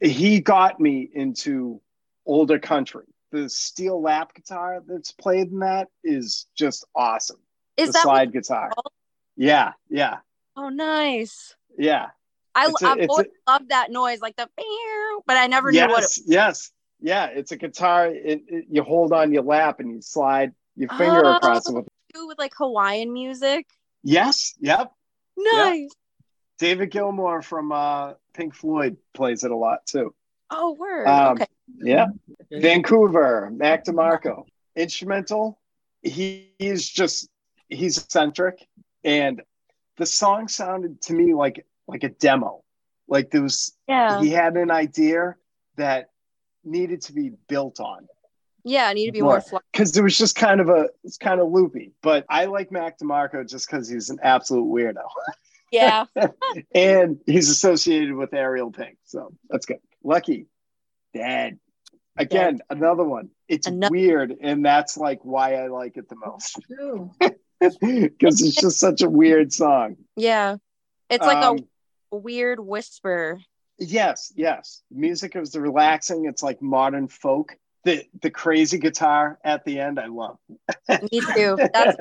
[0.00, 1.82] He got me into
[2.24, 3.04] older country.
[3.30, 7.40] The steel lap guitar that's played in that is just awesome.
[7.76, 8.70] Is the that slide guitar.
[9.36, 10.18] Yeah, yeah,
[10.56, 11.54] oh nice.
[11.76, 12.06] yeah.
[12.54, 14.48] I a- I've always a- loved that noise, like the
[15.26, 16.70] but I never knew yes, what it yes,
[17.00, 17.26] yeah.
[17.26, 18.06] It's a guitar.
[18.06, 21.36] It, it- you hold on your lap and you slide your finger Oh.
[21.36, 21.74] across it.
[21.74, 23.66] With, with like Hawaiian music.
[24.02, 24.92] yes, yep.
[25.36, 25.90] Nice.
[26.58, 30.14] David Gilmour from uh, Pink Floyd plays it a lot too.
[30.50, 31.06] Oh word.
[31.06, 31.46] Um, okay.
[31.76, 32.06] Yeah.
[32.50, 34.44] Vancouver, Mac DeMarco.
[34.74, 35.58] Instrumental.
[36.02, 37.28] He is just
[37.68, 38.66] he's eccentric.
[39.04, 39.42] And
[39.96, 42.62] the song sounded to me like like a demo.
[43.06, 44.20] Like there was Yeah.
[44.20, 45.36] he had an idea
[45.76, 46.10] that
[46.64, 48.08] needed to be built on.
[48.68, 49.62] Yeah, I need to be more More.
[49.72, 51.92] Because it was just kind of a it's kind of loopy.
[52.02, 55.02] But I like Mac DeMarco just because he's an absolute weirdo.
[55.70, 56.06] Yeah.
[56.74, 58.96] and he's associated with Ariel Pink.
[59.04, 59.80] So that's good.
[60.02, 60.46] Lucky.
[61.12, 61.58] Dead.
[62.16, 63.28] Again, another one.
[63.48, 66.58] It's Ano- weird, and that's like why I like it the most.
[67.60, 67.76] Because
[68.42, 69.96] it's just such a weird song.
[70.16, 70.56] Yeah.
[71.10, 71.58] It's like Um,
[72.12, 73.38] a weird whisper.
[73.78, 74.80] yes, yes.
[74.90, 76.24] Music is relaxing.
[76.24, 77.56] It's like modern folk.
[77.84, 80.38] The the crazy guitar at the end, I love.
[80.88, 81.56] Me too.
[81.72, 81.96] That's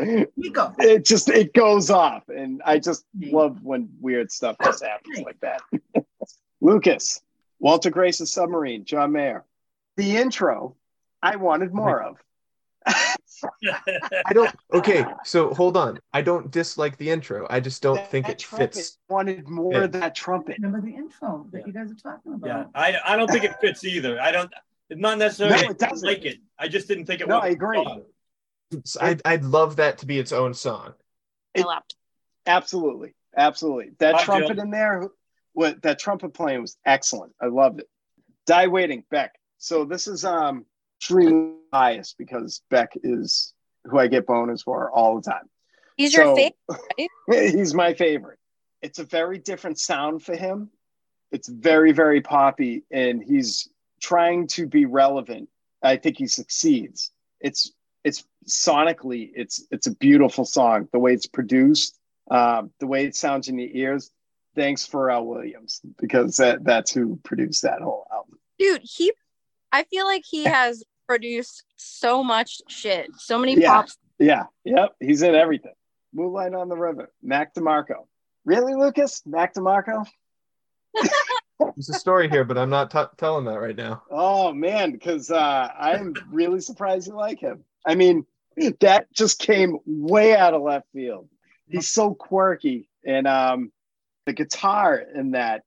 [0.36, 0.74] Nico.
[0.78, 5.38] it just it goes off, and I just love when weird stuff just happens like
[5.40, 5.62] that.
[6.60, 7.22] Lucas,
[7.60, 9.44] Walter Grace's submarine, John Mayer.
[9.96, 10.74] The intro,
[11.22, 12.16] I wanted more of.
[12.86, 14.54] I don't.
[14.72, 16.00] Okay, so hold on.
[16.12, 17.46] I don't dislike the intro.
[17.50, 18.98] I just don't think That it trumpet, fits.
[19.08, 19.84] Wanted more Yeah.
[19.84, 20.56] of that trumpet.
[20.58, 22.46] Remember the intro that you guys are talking about?
[22.48, 24.20] Yeah, I, I don't think it fits either.
[24.20, 24.52] I don't.
[24.90, 25.56] It's not necessarily.
[25.56, 26.08] No, I it didn't doesn't.
[26.08, 26.38] like it.
[26.58, 27.28] I just didn't think it.
[27.28, 27.84] No, was I agree.
[29.00, 30.94] I'd, I'd love that to be its own song.
[31.56, 31.66] I It-
[32.46, 33.92] Absolutely, absolutely.
[34.00, 34.64] That Hi, trumpet Jill.
[34.64, 35.08] in there,
[35.54, 37.32] what that trumpet playing was excellent.
[37.40, 37.88] I loved it.
[38.46, 39.32] Die waiting, Beck.
[39.56, 40.66] So this is um
[40.98, 45.48] extremely biased because Beck is who I get bonus for all the time.
[45.96, 47.10] He's your So- favorite.
[47.56, 48.38] He's my favorite.
[48.82, 50.68] It's a very different sound for him.
[51.32, 53.68] It's very, very poppy, and he's
[54.04, 55.48] trying to be relevant.
[55.82, 57.10] I think he succeeds.
[57.40, 57.72] It's
[58.04, 60.88] it's sonically, it's it's a beautiful song.
[60.92, 61.98] The way it's produced,
[62.30, 64.10] um, the way it sounds in the ears.
[64.54, 68.38] Thanks Pharrell Williams because that that's who produced that whole album.
[68.58, 69.10] Dude, he
[69.72, 73.08] I feel like he has produced so much shit.
[73.18, 73.72] So many Yeah.
[73.72, 73.96] pops.
[74.18, 75.74] Yeah, yep, he's in everything.
[76.12, 78.06] Moonlight on the River, Mac DeMarco.
[78.44, 79.22] Really, Lucas?
[79.26, 80.06] Mac DeMarco?
[81.58, 84.02] There's a story here, but I'm not t- telling that right now.
[84.10, 87.64] Oh man, because uh, I'm really surprised you like him.
[87.86, 88.26] I mean,
[88.80, 91.28] that just came way out of left field.
[91.68, 93.72] He's so quirky, and um,
[94.26, 95.62] the guitar in that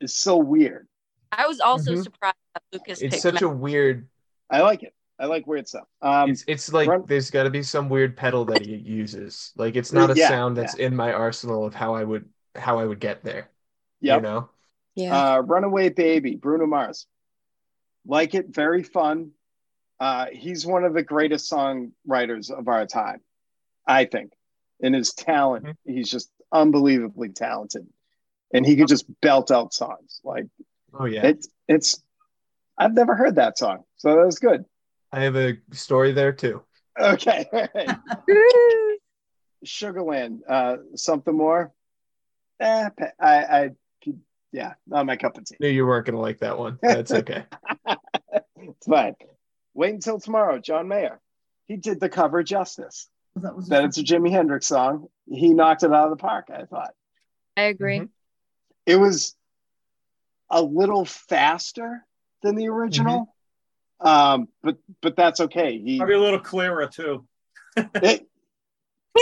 [0.00, 0.86] is so weird.
[1.32, 2.02] I was also Mhm.
[2.02, 4.08] surprised that Lucas It's picked such a weird.
[4.50, 4.94] I like it.
[5.18, 5.86] I like weird stuff.
[6.02, 9.52] Um, It's it's like run- there's got to be some weird pedal that he uses.
[9.56, 12.78] Like it's not a Yeah, sound that's in my arsenal of how I would how
[12.78, 13.50] I would get there.
[14.00, 14.16] yep.
[14.18, 14.50] You know.
[14.96, 15.34] Yeah.
[15.36, 17.06] Uh, Runaway Baby, Bruno Mars.
[18.06, 19.32] Like it, very fun.
[20.00, 23.20] Uh, he's one of the greatest songwriters of our time,
[23.86, 24.32] I think.
[24.80, 25.76] In his talent, Mhm.
[25.86, 27.86] he's just unbelievably talented,
[28.52, 30.20] and he could just belt out songs.
[30.22, 30.44] Like
[30.92, 31.26] Oh yeah.
[31.26, 32.02] it's it's.
[32.78, 34.66] I've never heard that song, so that was good.
[35.12, 36.62] I have a story there too.
[37.00, 37.98] Okay, all right.
[39.64, 41.72] Sugarland, uh, something more.
[42.60, 43.76] Eh, I, I, could-
[44.56, 45.56] yeah, not my cup of tea.
[45.60, 46.78] Knew you weren't gonna like that one.
[46.80, 47.44] That's okay.
[47.86, 49.14] it's fine.
[49.74, 50.58] Wait until tomorrow.
[50.58, 51.20] John Mayer.
[51.66, 53.08] He did the cover justice.
[53.36, 55.08] That was That it's a Jimi Hendrix song.
[55.28, 56.94] He knocked it out of the park, I thought.
[57.56, 57.98] I agree.
[58.00, 58.08] Mhm.
[58.86, 59.36] It was
[60.48, 62.06] a little faster
[62.42, 63.34] than the original.
[64.00, 65.78] Um, but but that's okay.
[65.78, 67.26] He Probably a little clearer too.
[67.76, 68.26] it,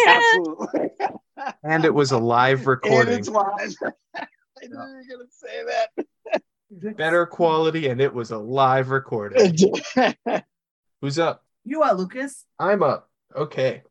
[0.07, 0.21] Yeah.
[0.21, 0.91] absolutely
[1.65, 3.19] And it was a live and recording.
[3.19, 3.75] it's live.
[4.63, 6.97] I knew you were gonna say that.
[6.97, 9.57] Better quality, and it was a live recording.
[11.01, 11.45] Who's up?
[11.65, 12.45] You are Lucas.
[12.59, 13.11] I'm up.
[13.35, 13.83] Okay.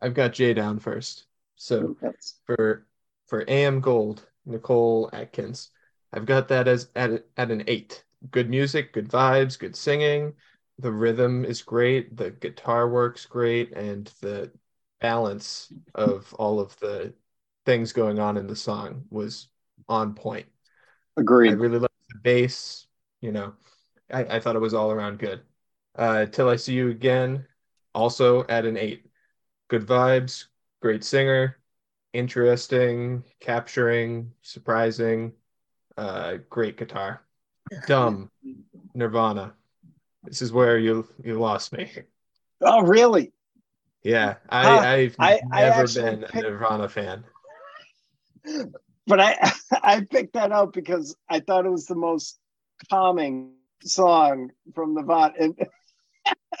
[0.00, 1.26] I've got Jay down first.
[1.56, 2.86] So That's- for
[3.26, 5.70] for AM Gold, Nicole Atkins.
[6.12, 8.04] I've got that as at at an eight.
[8.30, 10.34] Good music, good vibes, good singing.
[10.78, 12.16] The rhythm is great.
[12.16, 14.50] The guitar works great, and the
[15.00, 17.12] balance of all of the
[17.66, 19.48] things going on in the song was
[19.88, 20.46] on point.
[21.16, 21.54] I Agreed.
[21.54, 22.86] really liked the bass.
[23.20, 23.52] You know,
[24.12, 25.42] I, I thought it was all around good.
[25.96, 27.46] Uh, Till I See You Again,
[27.94, 29.06] also at an eight.
[29.68, 30.46] Good vibes,
[30.80, 31.58] great singer,
[32.12, 35.32] interesting, capturing, surprising,
[35.96, 37.22] uh, great guitar.
[37.86, 38.30] Dumb,
[38.94, 39.54] Nirvana.
[40.24, 41.90] This is where you you lost me.
[42.60, 43.32] Oh, really?
[44.02, 44.94] Yeah, I.
[44.94, 47.24] I've I- I never actually been a Nirvana fan.
[49.06, 52.38] But I I picked that out because I thought it was the most
[52.90, 55.58] calming song from the Vaught, and,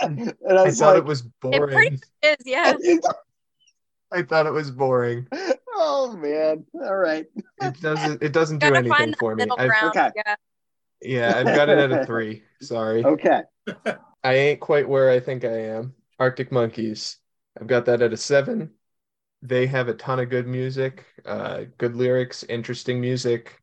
[0.00, 1.74] and I I thought like, it was It boring.
[1.74, 2.74] pretty is, yeah.
[4.12, 5.26] I thought it was boring.
[5.74, 6.66] oh man!
[6.74, 7.26] All right.
[7.62, 9.44] It doesn't it doesn't do anything find for me.
[9.56, 9.96] I've, ground.
[9.96, 10.10] Okay.
[10.16, 10.34] Yeah.
[11.00, 12.42] yeah, I've got it at a three.
[12.60, 13.04] Sorry.
[13.04, 13.42] Okay.
[14.22, 15.94] I ain't quite where I think I am.
[16.18, 17.18] Arctic Monkeys.
[17.58, 18.70] I've got that at a seven.
[19.42, 23.60] They have a ton of good music, uh, good lyrics, interesting music.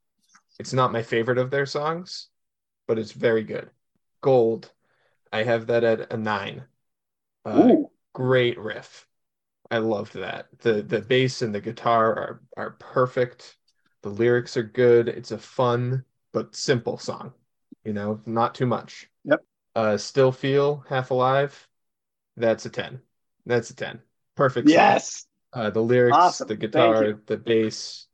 [0.59, 2.27] It's not my favorite of their songs,
[2.87, 3.69] but it's very good.
[4.21, 4.71] Gold.
[5.31, 6.65] I have that at a nine.
[7.45, 7.69] Uh,
[8.13, 9.07] great riff.
[9.71, 10.47] I loved that.
[10.59, 13.57] The the bass and the guitar are are perfect.
[14.01, 15.07] The lyrics are good.
[15.07, 17.33] It's a fun but simple song.
[17.83, 19.09] You know, not too much.
[19.23, 19.45] Yep.
[19.75, 21.67] Uh Still Feel Half Alive.
[22.35, 23.01] That's a 10.
[23.45, 24.01] That's a 10.
[24.35, 25.03] Perfect song.
[25.55, 25.61] Yes.
[25.65, 26.47] Uh the lyrics, Awesome.
[26.47, 28.07] the guitar, the bass,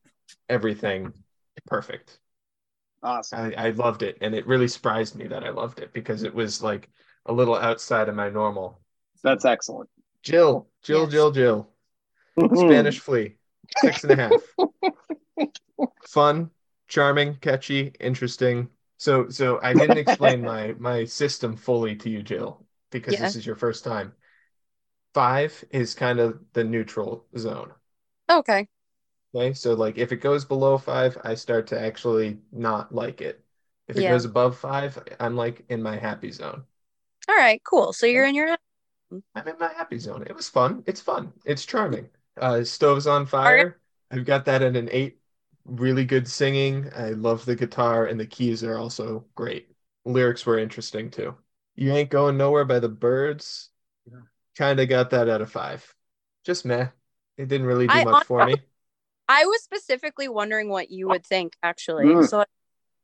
[0.49, 1.13] everything
[1.67, 2.19] perfect.
[3.03, 3.39] Awesome.
[3.39, 6.33] I, I loved it and it really surprised me that I loved it because it
[6.33, 6.89] was like
[7.25, 8.79] a little outside of my normal.
[9.23, 9.89] That's excellent.
[10.23, 11.11] Jill, Jill, Yes.
[11.11, 11.69] Jill, Jill.
[12.53, 13.37] Spanish Flea,
[13.69, 14.57] six and a half.
[16.01, 16.51] Fun,
[16.87, 18.69] charming, catchy, interesting.
[18.97, 23.19] So, so I didn't explain my my system fully to you, Jill, because Yeah.
[23.19, 24.13] this is your first time.
[25.15, 27.73] Five is kind of the neutral zone.
[28.29, 28.67] Okay.
[29.35, 33.43] Okay, so like if it goes below five, I start to actually not like it.
[33.87, 34.05] If it Yeah.
[34.05, 36.65] goes above five, I'm like in my happy zone.
[37.29, 37.61] All right.
[37.63, 37.93] Cool.
[37.93, 38.57] So you're in your
[39.35, 40.23] I'm in my happy zone.
[40.27, 40.83] It was fun.
[40.85, 41.33] It's fun.
[41.45, 42.09] It's charming.
[42.37, 43.79] Uh, Stoves on Fire.
[44.11, 45.19] I've got that at an eight.
[45.65, 46.91] Really good singing.
[46.95, 49.69] I love the guitar and the keys are also great.
[50.05, 51.35] Lyrics were interesting too.
[51.75, 53.69] You Ain't Going Nowhere by the Byrds.
[54.59, 54.65] Yeah.
[54.67, 55.93] Kind of got that at a five.
[56.45, 56.87] Just meh.
[57.37, 58.55] It didn't really do I much for me.
[59.27, 62.05] I was specifically wondering what you would think, actually.
[62.05, 62.27] Mm.
[62.27, 62.45] So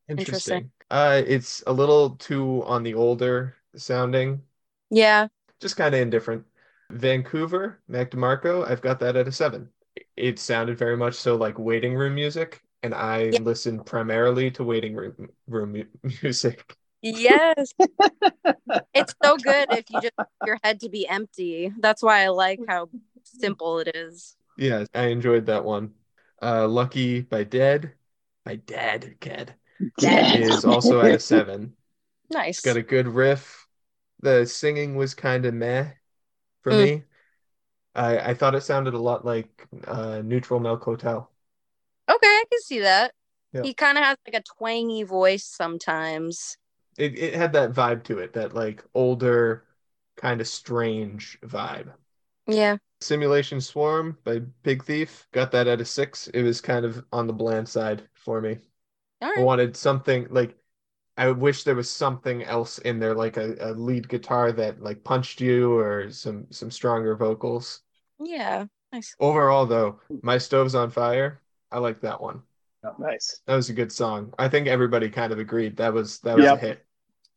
[0.08, 0.70] Interesting.
[0.90, 4.42] Uh, it's a little too on the older sounding.
[4.90, 5.28] yeah.
[5.60, 6.44] just kind of indifferent.
[6.90, 9.68] Vancouver, Mac DeMarco, I've got that at a seven.
[10.16, 13.38] It sounded very much so like waiting room music, and I Yeah.
[13.40, 15.84] listen primarily to waiting room room
[16.22, 16.76] music.
[17.02, 17.72] Yes.
[18.94, 21.72] it's so good if you just your head to be empty.
[21.78, 22.88] That's why I like how
[23.24, 24.36] simple it is.
[24.56, 25.94] Yes, I enjoyed that one.
[26.40, 27.94] Uh, Lucky by Dead,
[28.44, 29.54] by Dead Ked
[29.98, 30.26] Dead.
[30.32, 31.76] is also at a seven.
[32.30, 32.58] Nice.
[32.58, 33.68] It's got a good riff.
[34.20, 35.92] The singing was kind of meh
[36.62, 36.86] for Mm.
[36.86, 37.04] me.
[37.94, 41.30] I I thought it sounded a lot like uh, Neutral Milk Hotel.
[42.08, 43.12] Okay, I can see that.
[43.52, 43.66] Yeah.
[43.66, 46.56] He kind of has like a twangy voice sometimes.
[46.98, 49.64] It, it had that vibe to it, that like older,
[50.16, 51.92] kind of strange vibe.
[52.46, 52.76] Yeah.
[53.00, 56.28] Simulation Swarm by Big Thief got that at a six.
[56.28, 58.58] It was kind of on the bland side for me.
[59.20, 60.56] I wanted something like
[61.16, 65.04] I wish there was something else in there, like a, a lead guitar that like
[65.04, 67.82] punched you or some some stronger vocals.
[68.18, 68.66] Yeah.
[68.92, 69.14] Nice.
[69.18, 72.42] Overall, though, My Stove's on Fire, I like that one.
[72.98, 73.40] Nice.
[73.46, 74.32] That was a good song.
[74.38, 76.56] I think everybody kind of agreed that was that was Yep.
[76.58, 76.86] a hit.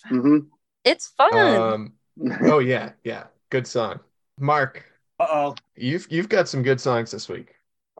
[0.07, 0.37] hmm
[0.83, 1.33] It's fun.
[1.35, 1.93] Um,
[2.43, 3.99] oh yeah, yeah, good song.
[4.39, 4.83] Mark,
[5.19, 5.55] Uh oh.
[5.75, 7.55] you've you've got some good songs this week.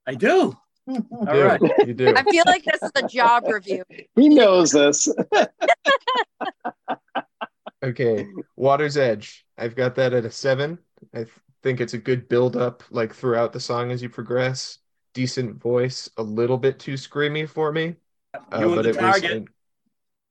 [0.08, 0.56] I do.
[0.88, 1.43] You All do.
[1.43, 1.62] right.
[1.88, 2.14] You do.
[2.16, 3.84] I feel like this is a job review.
[4.16, 5.08] he knows this.
[7.84, 8.26] Okay,
[8.56, 9.46] Water's Edge.
[9.58, 10.80] I've got that at a seven.
[11.14, 11.30] I th-
[11.62, 14.80] think it's a good build up, like throughout the song as you progress.
[15.16, 17.95] Decent voice, a little bit too screamy for me.
[18.34, 19.22] Uh, You were but the it was.
[19.22, 19.45] target.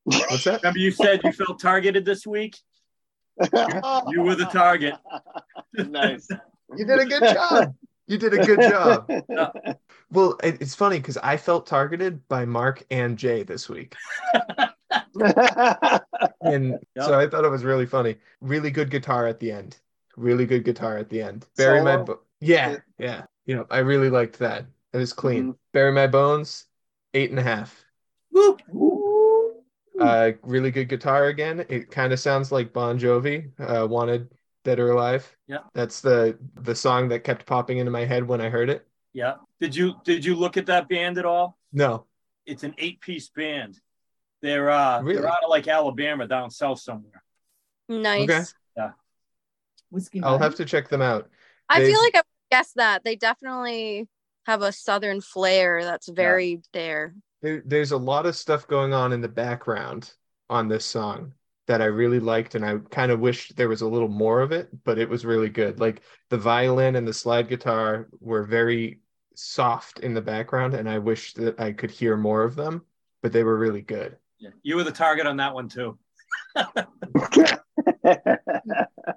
[0.05, 0.63] What's that?
[0.63, 2.57] Remember you said you felt targeted this week?
[4.09, 4.95] You were the target.
[5.75, 6.29] nice.
[6.77, 7.75] You did a good job.
[8.07, 9.11] You did a good job.
[10.11, 13.97] Well, it, it's funny because I felt targeted by Mark and Jay this week.
[16.41, 17.05] And Yep.
[17.05, 18.17] so I thought it was really funny.
[18.41, 19.79] Really good guitar at the end.
[20.17, 21.47] Really good guitar at the end.
[21.57, 22.05] Bury my Solo?
[22.05, 23.25] bo- yeah, yeah.
[23.47, 24.67] You know, I really liked that.
[24.93, 25.53] It was clean.
[25.53, 25.57] Mhm.
[25.73, 26.67] Bury my bones.
[27.17, 27.85] eight and a half.
[28.33, 28.61] Whoop.
[30.01, 31.65] Uh, really good guitar again.
[31.69, 34.29] It kind of sounds like Bon Jovi, uh, "Wanted
[34.65, 35.59] Dead or Alive." Yeah.
[35.75, 38.87] that's the the song that kept popping into my head when I heard it.
[39.13, 39.35] Yeah.
[39.61, 41.57] Did you did you look at that band at all?
[41.73, 42.07] No,
[42.47, 43.81] It's an eight piece band.
[44.43, 45.21] They're uh Really?
[45.21, 47.23] they're out of like Alabama down south somewhere.
[47.89, 48.23] Nice.
[48.29, 48.43] Okay.
[48.77, 48.91] Yeah.
[49.91, 50.23] Whiskey.
[50.25, 50.41] I'll Nine.
[50.43, 51.31] have to check them out.
[51.69, 52.23] I They- feel like I
[52.55, 53.03] guessed that.
[53.03, 54.09] They definitely
[54.47, 57.15] have a southern flair that's very there.
[57.43, 60.13] There, there's a lot of stuff going on in the background
[60.49, 61.33] on this song
[61.67, 64.53] that I really liked, and I kind of wished there was a little more of
[64.53, 65.81] it, but it was really good.
[65.81, 69.01] Like the violin and the slide guitar were very
[69.35, 72.83] soft in the background, and I wish that I could hear more of them,
[73.21, 74.17] but they were really good.
[74.39, 74.51] Yeah.
[74.63, 75.99] You were the target on that one too.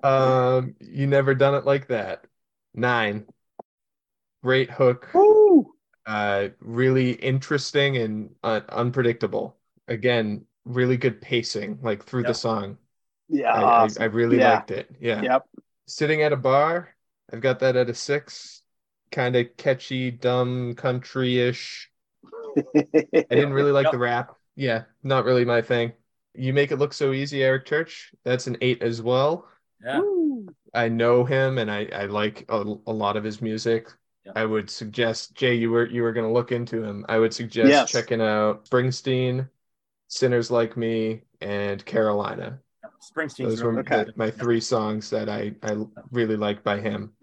[0.04, 2.26] Um, you never done it like that.
[2.74, 3.26] Nine.
[4.43, 5.09] Great hook.
[5.15, 5.74] Ooh.
[6.05, 9.57] uh really interesting and uh, unpredictable
[9.88, 12.28] again really good pacing like through Yep.
[12.28, 12.78] the song
[13.28, 13.51] Yeah.
[13.53, 13.89] I, I.
[13.99, 14.51] I really Yeah.
[14.53, 15.45] liked it yeah Yep.
[15.86, 16.95] sitting at a bar
[17.34, 18.61] i've got that at a six
[19.11, 21.89] kind of catchy dumb country-ish
[22.55, 23.91] i didn't really like Yep.
[23.91, 25.91] the rap yeah not really my thing
[26.36, 29.47] you make it look so easy eric church that's an eight as well
[29.84, 30.02] Yeah.
[30.74, 33.88] I know him and I, I like a, a lot of his music.
[34.26, 34.34] Yeah.
[34.36, 37.06] I would suggest Jay, you were you were gonna look into him.
[37.08, 37.92] I would suggest Yes.
[37.92, 39.50] checking out Springsteen,
[40.08, 42.60] Sinners Like Me, and Carolina.
[43.02, 44.06] Springsteen's Those were Okay.
[44.06, 45.78] the- my three songs that I, I
[46.12, 47.14] really like by him.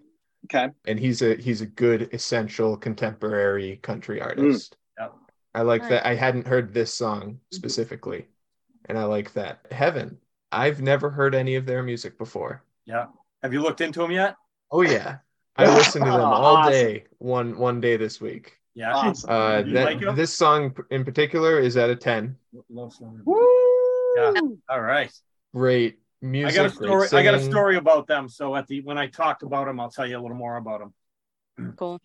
[0.45, 0.69] Okay.
[0.85, 4.25] And he's a he's a good essential contemporary country mm.
[4.25, 4.77] artist.
[4.99, 5.13] Yep.
[5.53, 5.89] I like Nice.
[5.91, 6.05] that.
[6.05, 7.55] I hadn't heard this song mm-hmm.
[7.55, 8.27] specifically,
[8.85, 9.65] and I like that.
[9.71, 10.17] Heaven.
[10.55, 12.63] I've never heard any of their music before.
[12.85, 13.07] Yeah.
[13.43, 14.35] Have you looked into them yet?
[14.71, 15.17] Oh yeah.
[15.57, 16.71] I listened to them all Awesome.
[16.71, 18.57] day one one day this week.
[18.73, 18.93] Yeah.
[18.93, 19.29] Awesome.
[19.29, 20.15] Uh that like 'em?
[20.15, 22.35] this song in particular is at a 10.
[22.69, 23.21] Love song.
[24.17, 24.41] Yeah.
[24.69, 25.11] All right.
[25.53, 26.59] Great music.
[26.59, 27.07] I got a story.
[27.11, 28.27] I got a story about them.
[28.29, 30.79] So at the when I talk about them, I'll tell you a little more about
[30.79, 30.93] them.
[31.77, 32.01] Cool.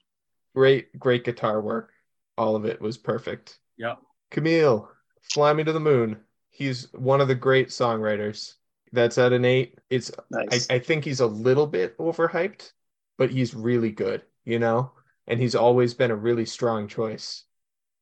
[0.54, 1.92] Great great guitar work.
[2.36, 3.58] All of it was perfect.
[3.76, 3.96] Yeah.
[4.30, 4.88] Camille,
[5.22, 6.18] Fly Me to the Moon.
[6.50, 8.54] He's one of the great songwriters.
[8.92, 9.78] That's at an 8.
[9.88, 12.72] It's I, I think he's a little bit overhyped,
[13.16, 14.92] but he's really good, you know?
[15.26, 17.44] And he's always been a really strong choice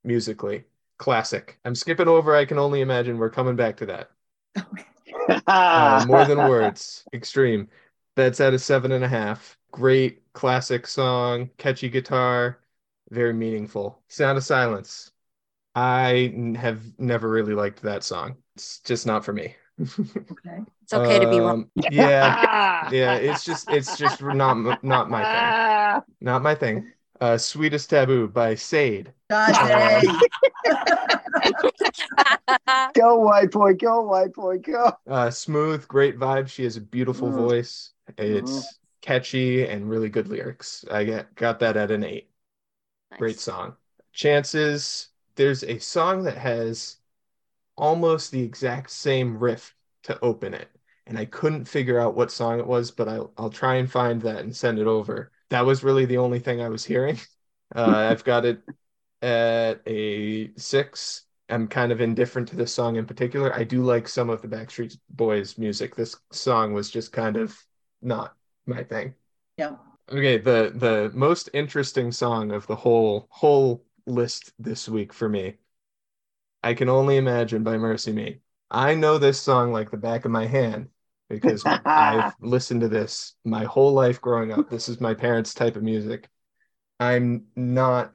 [0.02, 0.64] musically.
[0.96, 1.58] Classic.
[1.64, 3.18] I'm skipping over I Can Only Imagine.
[3.18, 4.10] We're coming back to that.
[5.46, 7.04] Uh, more than words.
[7.12, 7.68] Extreme.
[8.16, 9.58] That's at a seven and a half.
[9.70, 12.60] Great classic song, catchy guitar,
[13.10, 14.02] very meaningful.
[14.08, 15.10] Sound of Silence.
[15.78, 18.36] I n- have never really liked that song.
[18.56, 19.54] It's just not for me.
[20.32, 20.62] Okay.
[20.82, 21.54] It's okay to be wrong.
[21.54, 23.14] Um, Yeah, yeah.
[23.14, 25.54] It's just, it's just not, not my thing.
[26.20, 26.92] Not my thing.
[27.20, 29.12] Uh, Sweetest Taboo by Sade.
[29.30, 30.18] God dang.
[32.94, 34.92] Go white boy, go white boy, go.
[35.06, 36.48] Uh, smooth, great vibe.
[36.48, 37.30] She has a beautiful Mhm.
[37.30, 37.92] voice.
[38.16, 38.74] It's Mhm.
[39.00, 40.84] catchy and really good lyrics.
[40.90, 42.30] I get, got that at an eight.
[43.18, 43.76] Great song.
[44.12, 46.98] Chances, there's a song that has
[47.76, 49.74] almost the exact same riff
[50.04, 50.68] to open it.
[51.06, 54.20] And I couldn't figure out what song it was, but I'll, I'll try and find
[54.22, 55.32] that and send it over.
[55.50, 57.18] That was really the only thing I was hearing.
[57.76, 58.62] Uh, I've got it
[59.20, 61.26] at a six.
[61.50, 63.54] I'm kind of indifferent to this song in particular.
[63.54, 65.94] I do like some of the Backstreet Boys music.
[65.94, 67.54] This song was just kind of
[68.00, 68.34] not
[68.64, 69.14] my thing.
[69.58, 69.76] Yeah.
[70.10, 75.56] Okay, the the most interesting song of the whole whole list this week for me.
[76.62, 78.40] I can only imagine by MercyMe.
[78.70, 80.88] I know this song like the back of my hand
[81.28, 84.68] because I've listened to this my whole life growing up.
[84.68, 86.28] This is my parents' type of music.
[87.00, 88.12] I'm not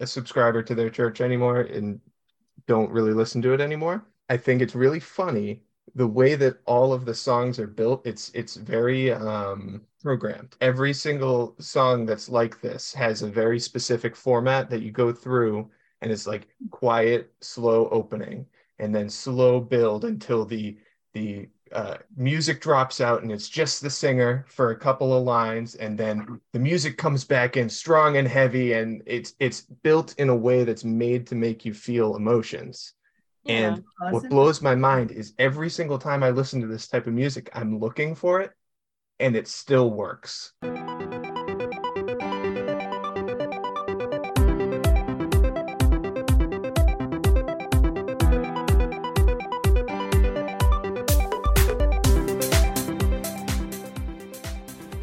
[0.00, 2.00] a subscriber to their church anymore and
[2.66, 4.04] don't really listen to it anymore.
[4.28, 5.62] I think it's really funny
[5.94, 8.06] the way that all of the songs are built.
[8.06, 10.56] It's it's very um programmed.
[10.60, 15.70] Every single song that's like this has a very specific format that you go through
[16.02, 18.46] and it's like quiet, slow opening
[18.78, 20.78] and then slow build until the
[21.14, 25.74] the uh, music drops out and it's just the singer for a couple of lines
[25.74, 30.28] and then the music comes back in strong and heavy and it's it's built in
[30.28, 32.94] a way that's made to make you feel emotions
[33.48, 37.12] and what blows my mind is every single time I listen to this type of
[37.12, 38.52] music I'm looking for it
[39.20, 40.52] and it still works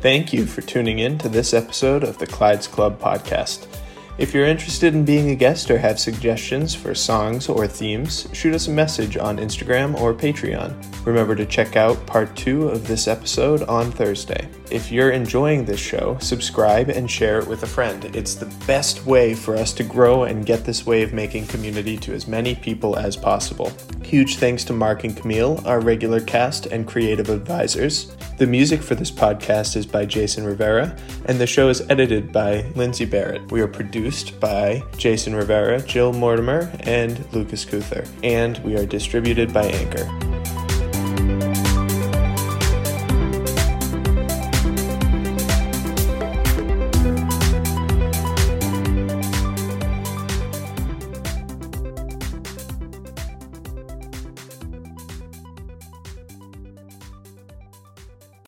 [0.04, 3.68] Thank you for tuning in to this episode of the Clyde's Club podcast.
[4.16, 8.54] If you're interested in being a guest or have suggestions for songs or themes, shoot
[8.54, 10.76] us a message on Instagram or Patreon.
[11.06, 14.48] Remember to check out part two of this episode on Thursday.
[14.72, 18.06] If you're enjoying this show, subscribe and share it with a friend.
[18.16, 21.98] It's the best way for us to grow and get this way of making community
[21.98, 23.72] to as many people as possible.
[24.04, 28.16] Huge thanks to Mark and Camille, our regular cast and creative advisors.
[28.38, 30.96] The music for this podcast is by Jason Rivera,
[31.26, 33.52] and the show is edited by Lindsay Barrett.
[33.52, 39.54] We are produced by Jason Rivera, Jill Mortimer, and Lucas Kuther, and we are distributed
[39.54, 40.33] by Anchor.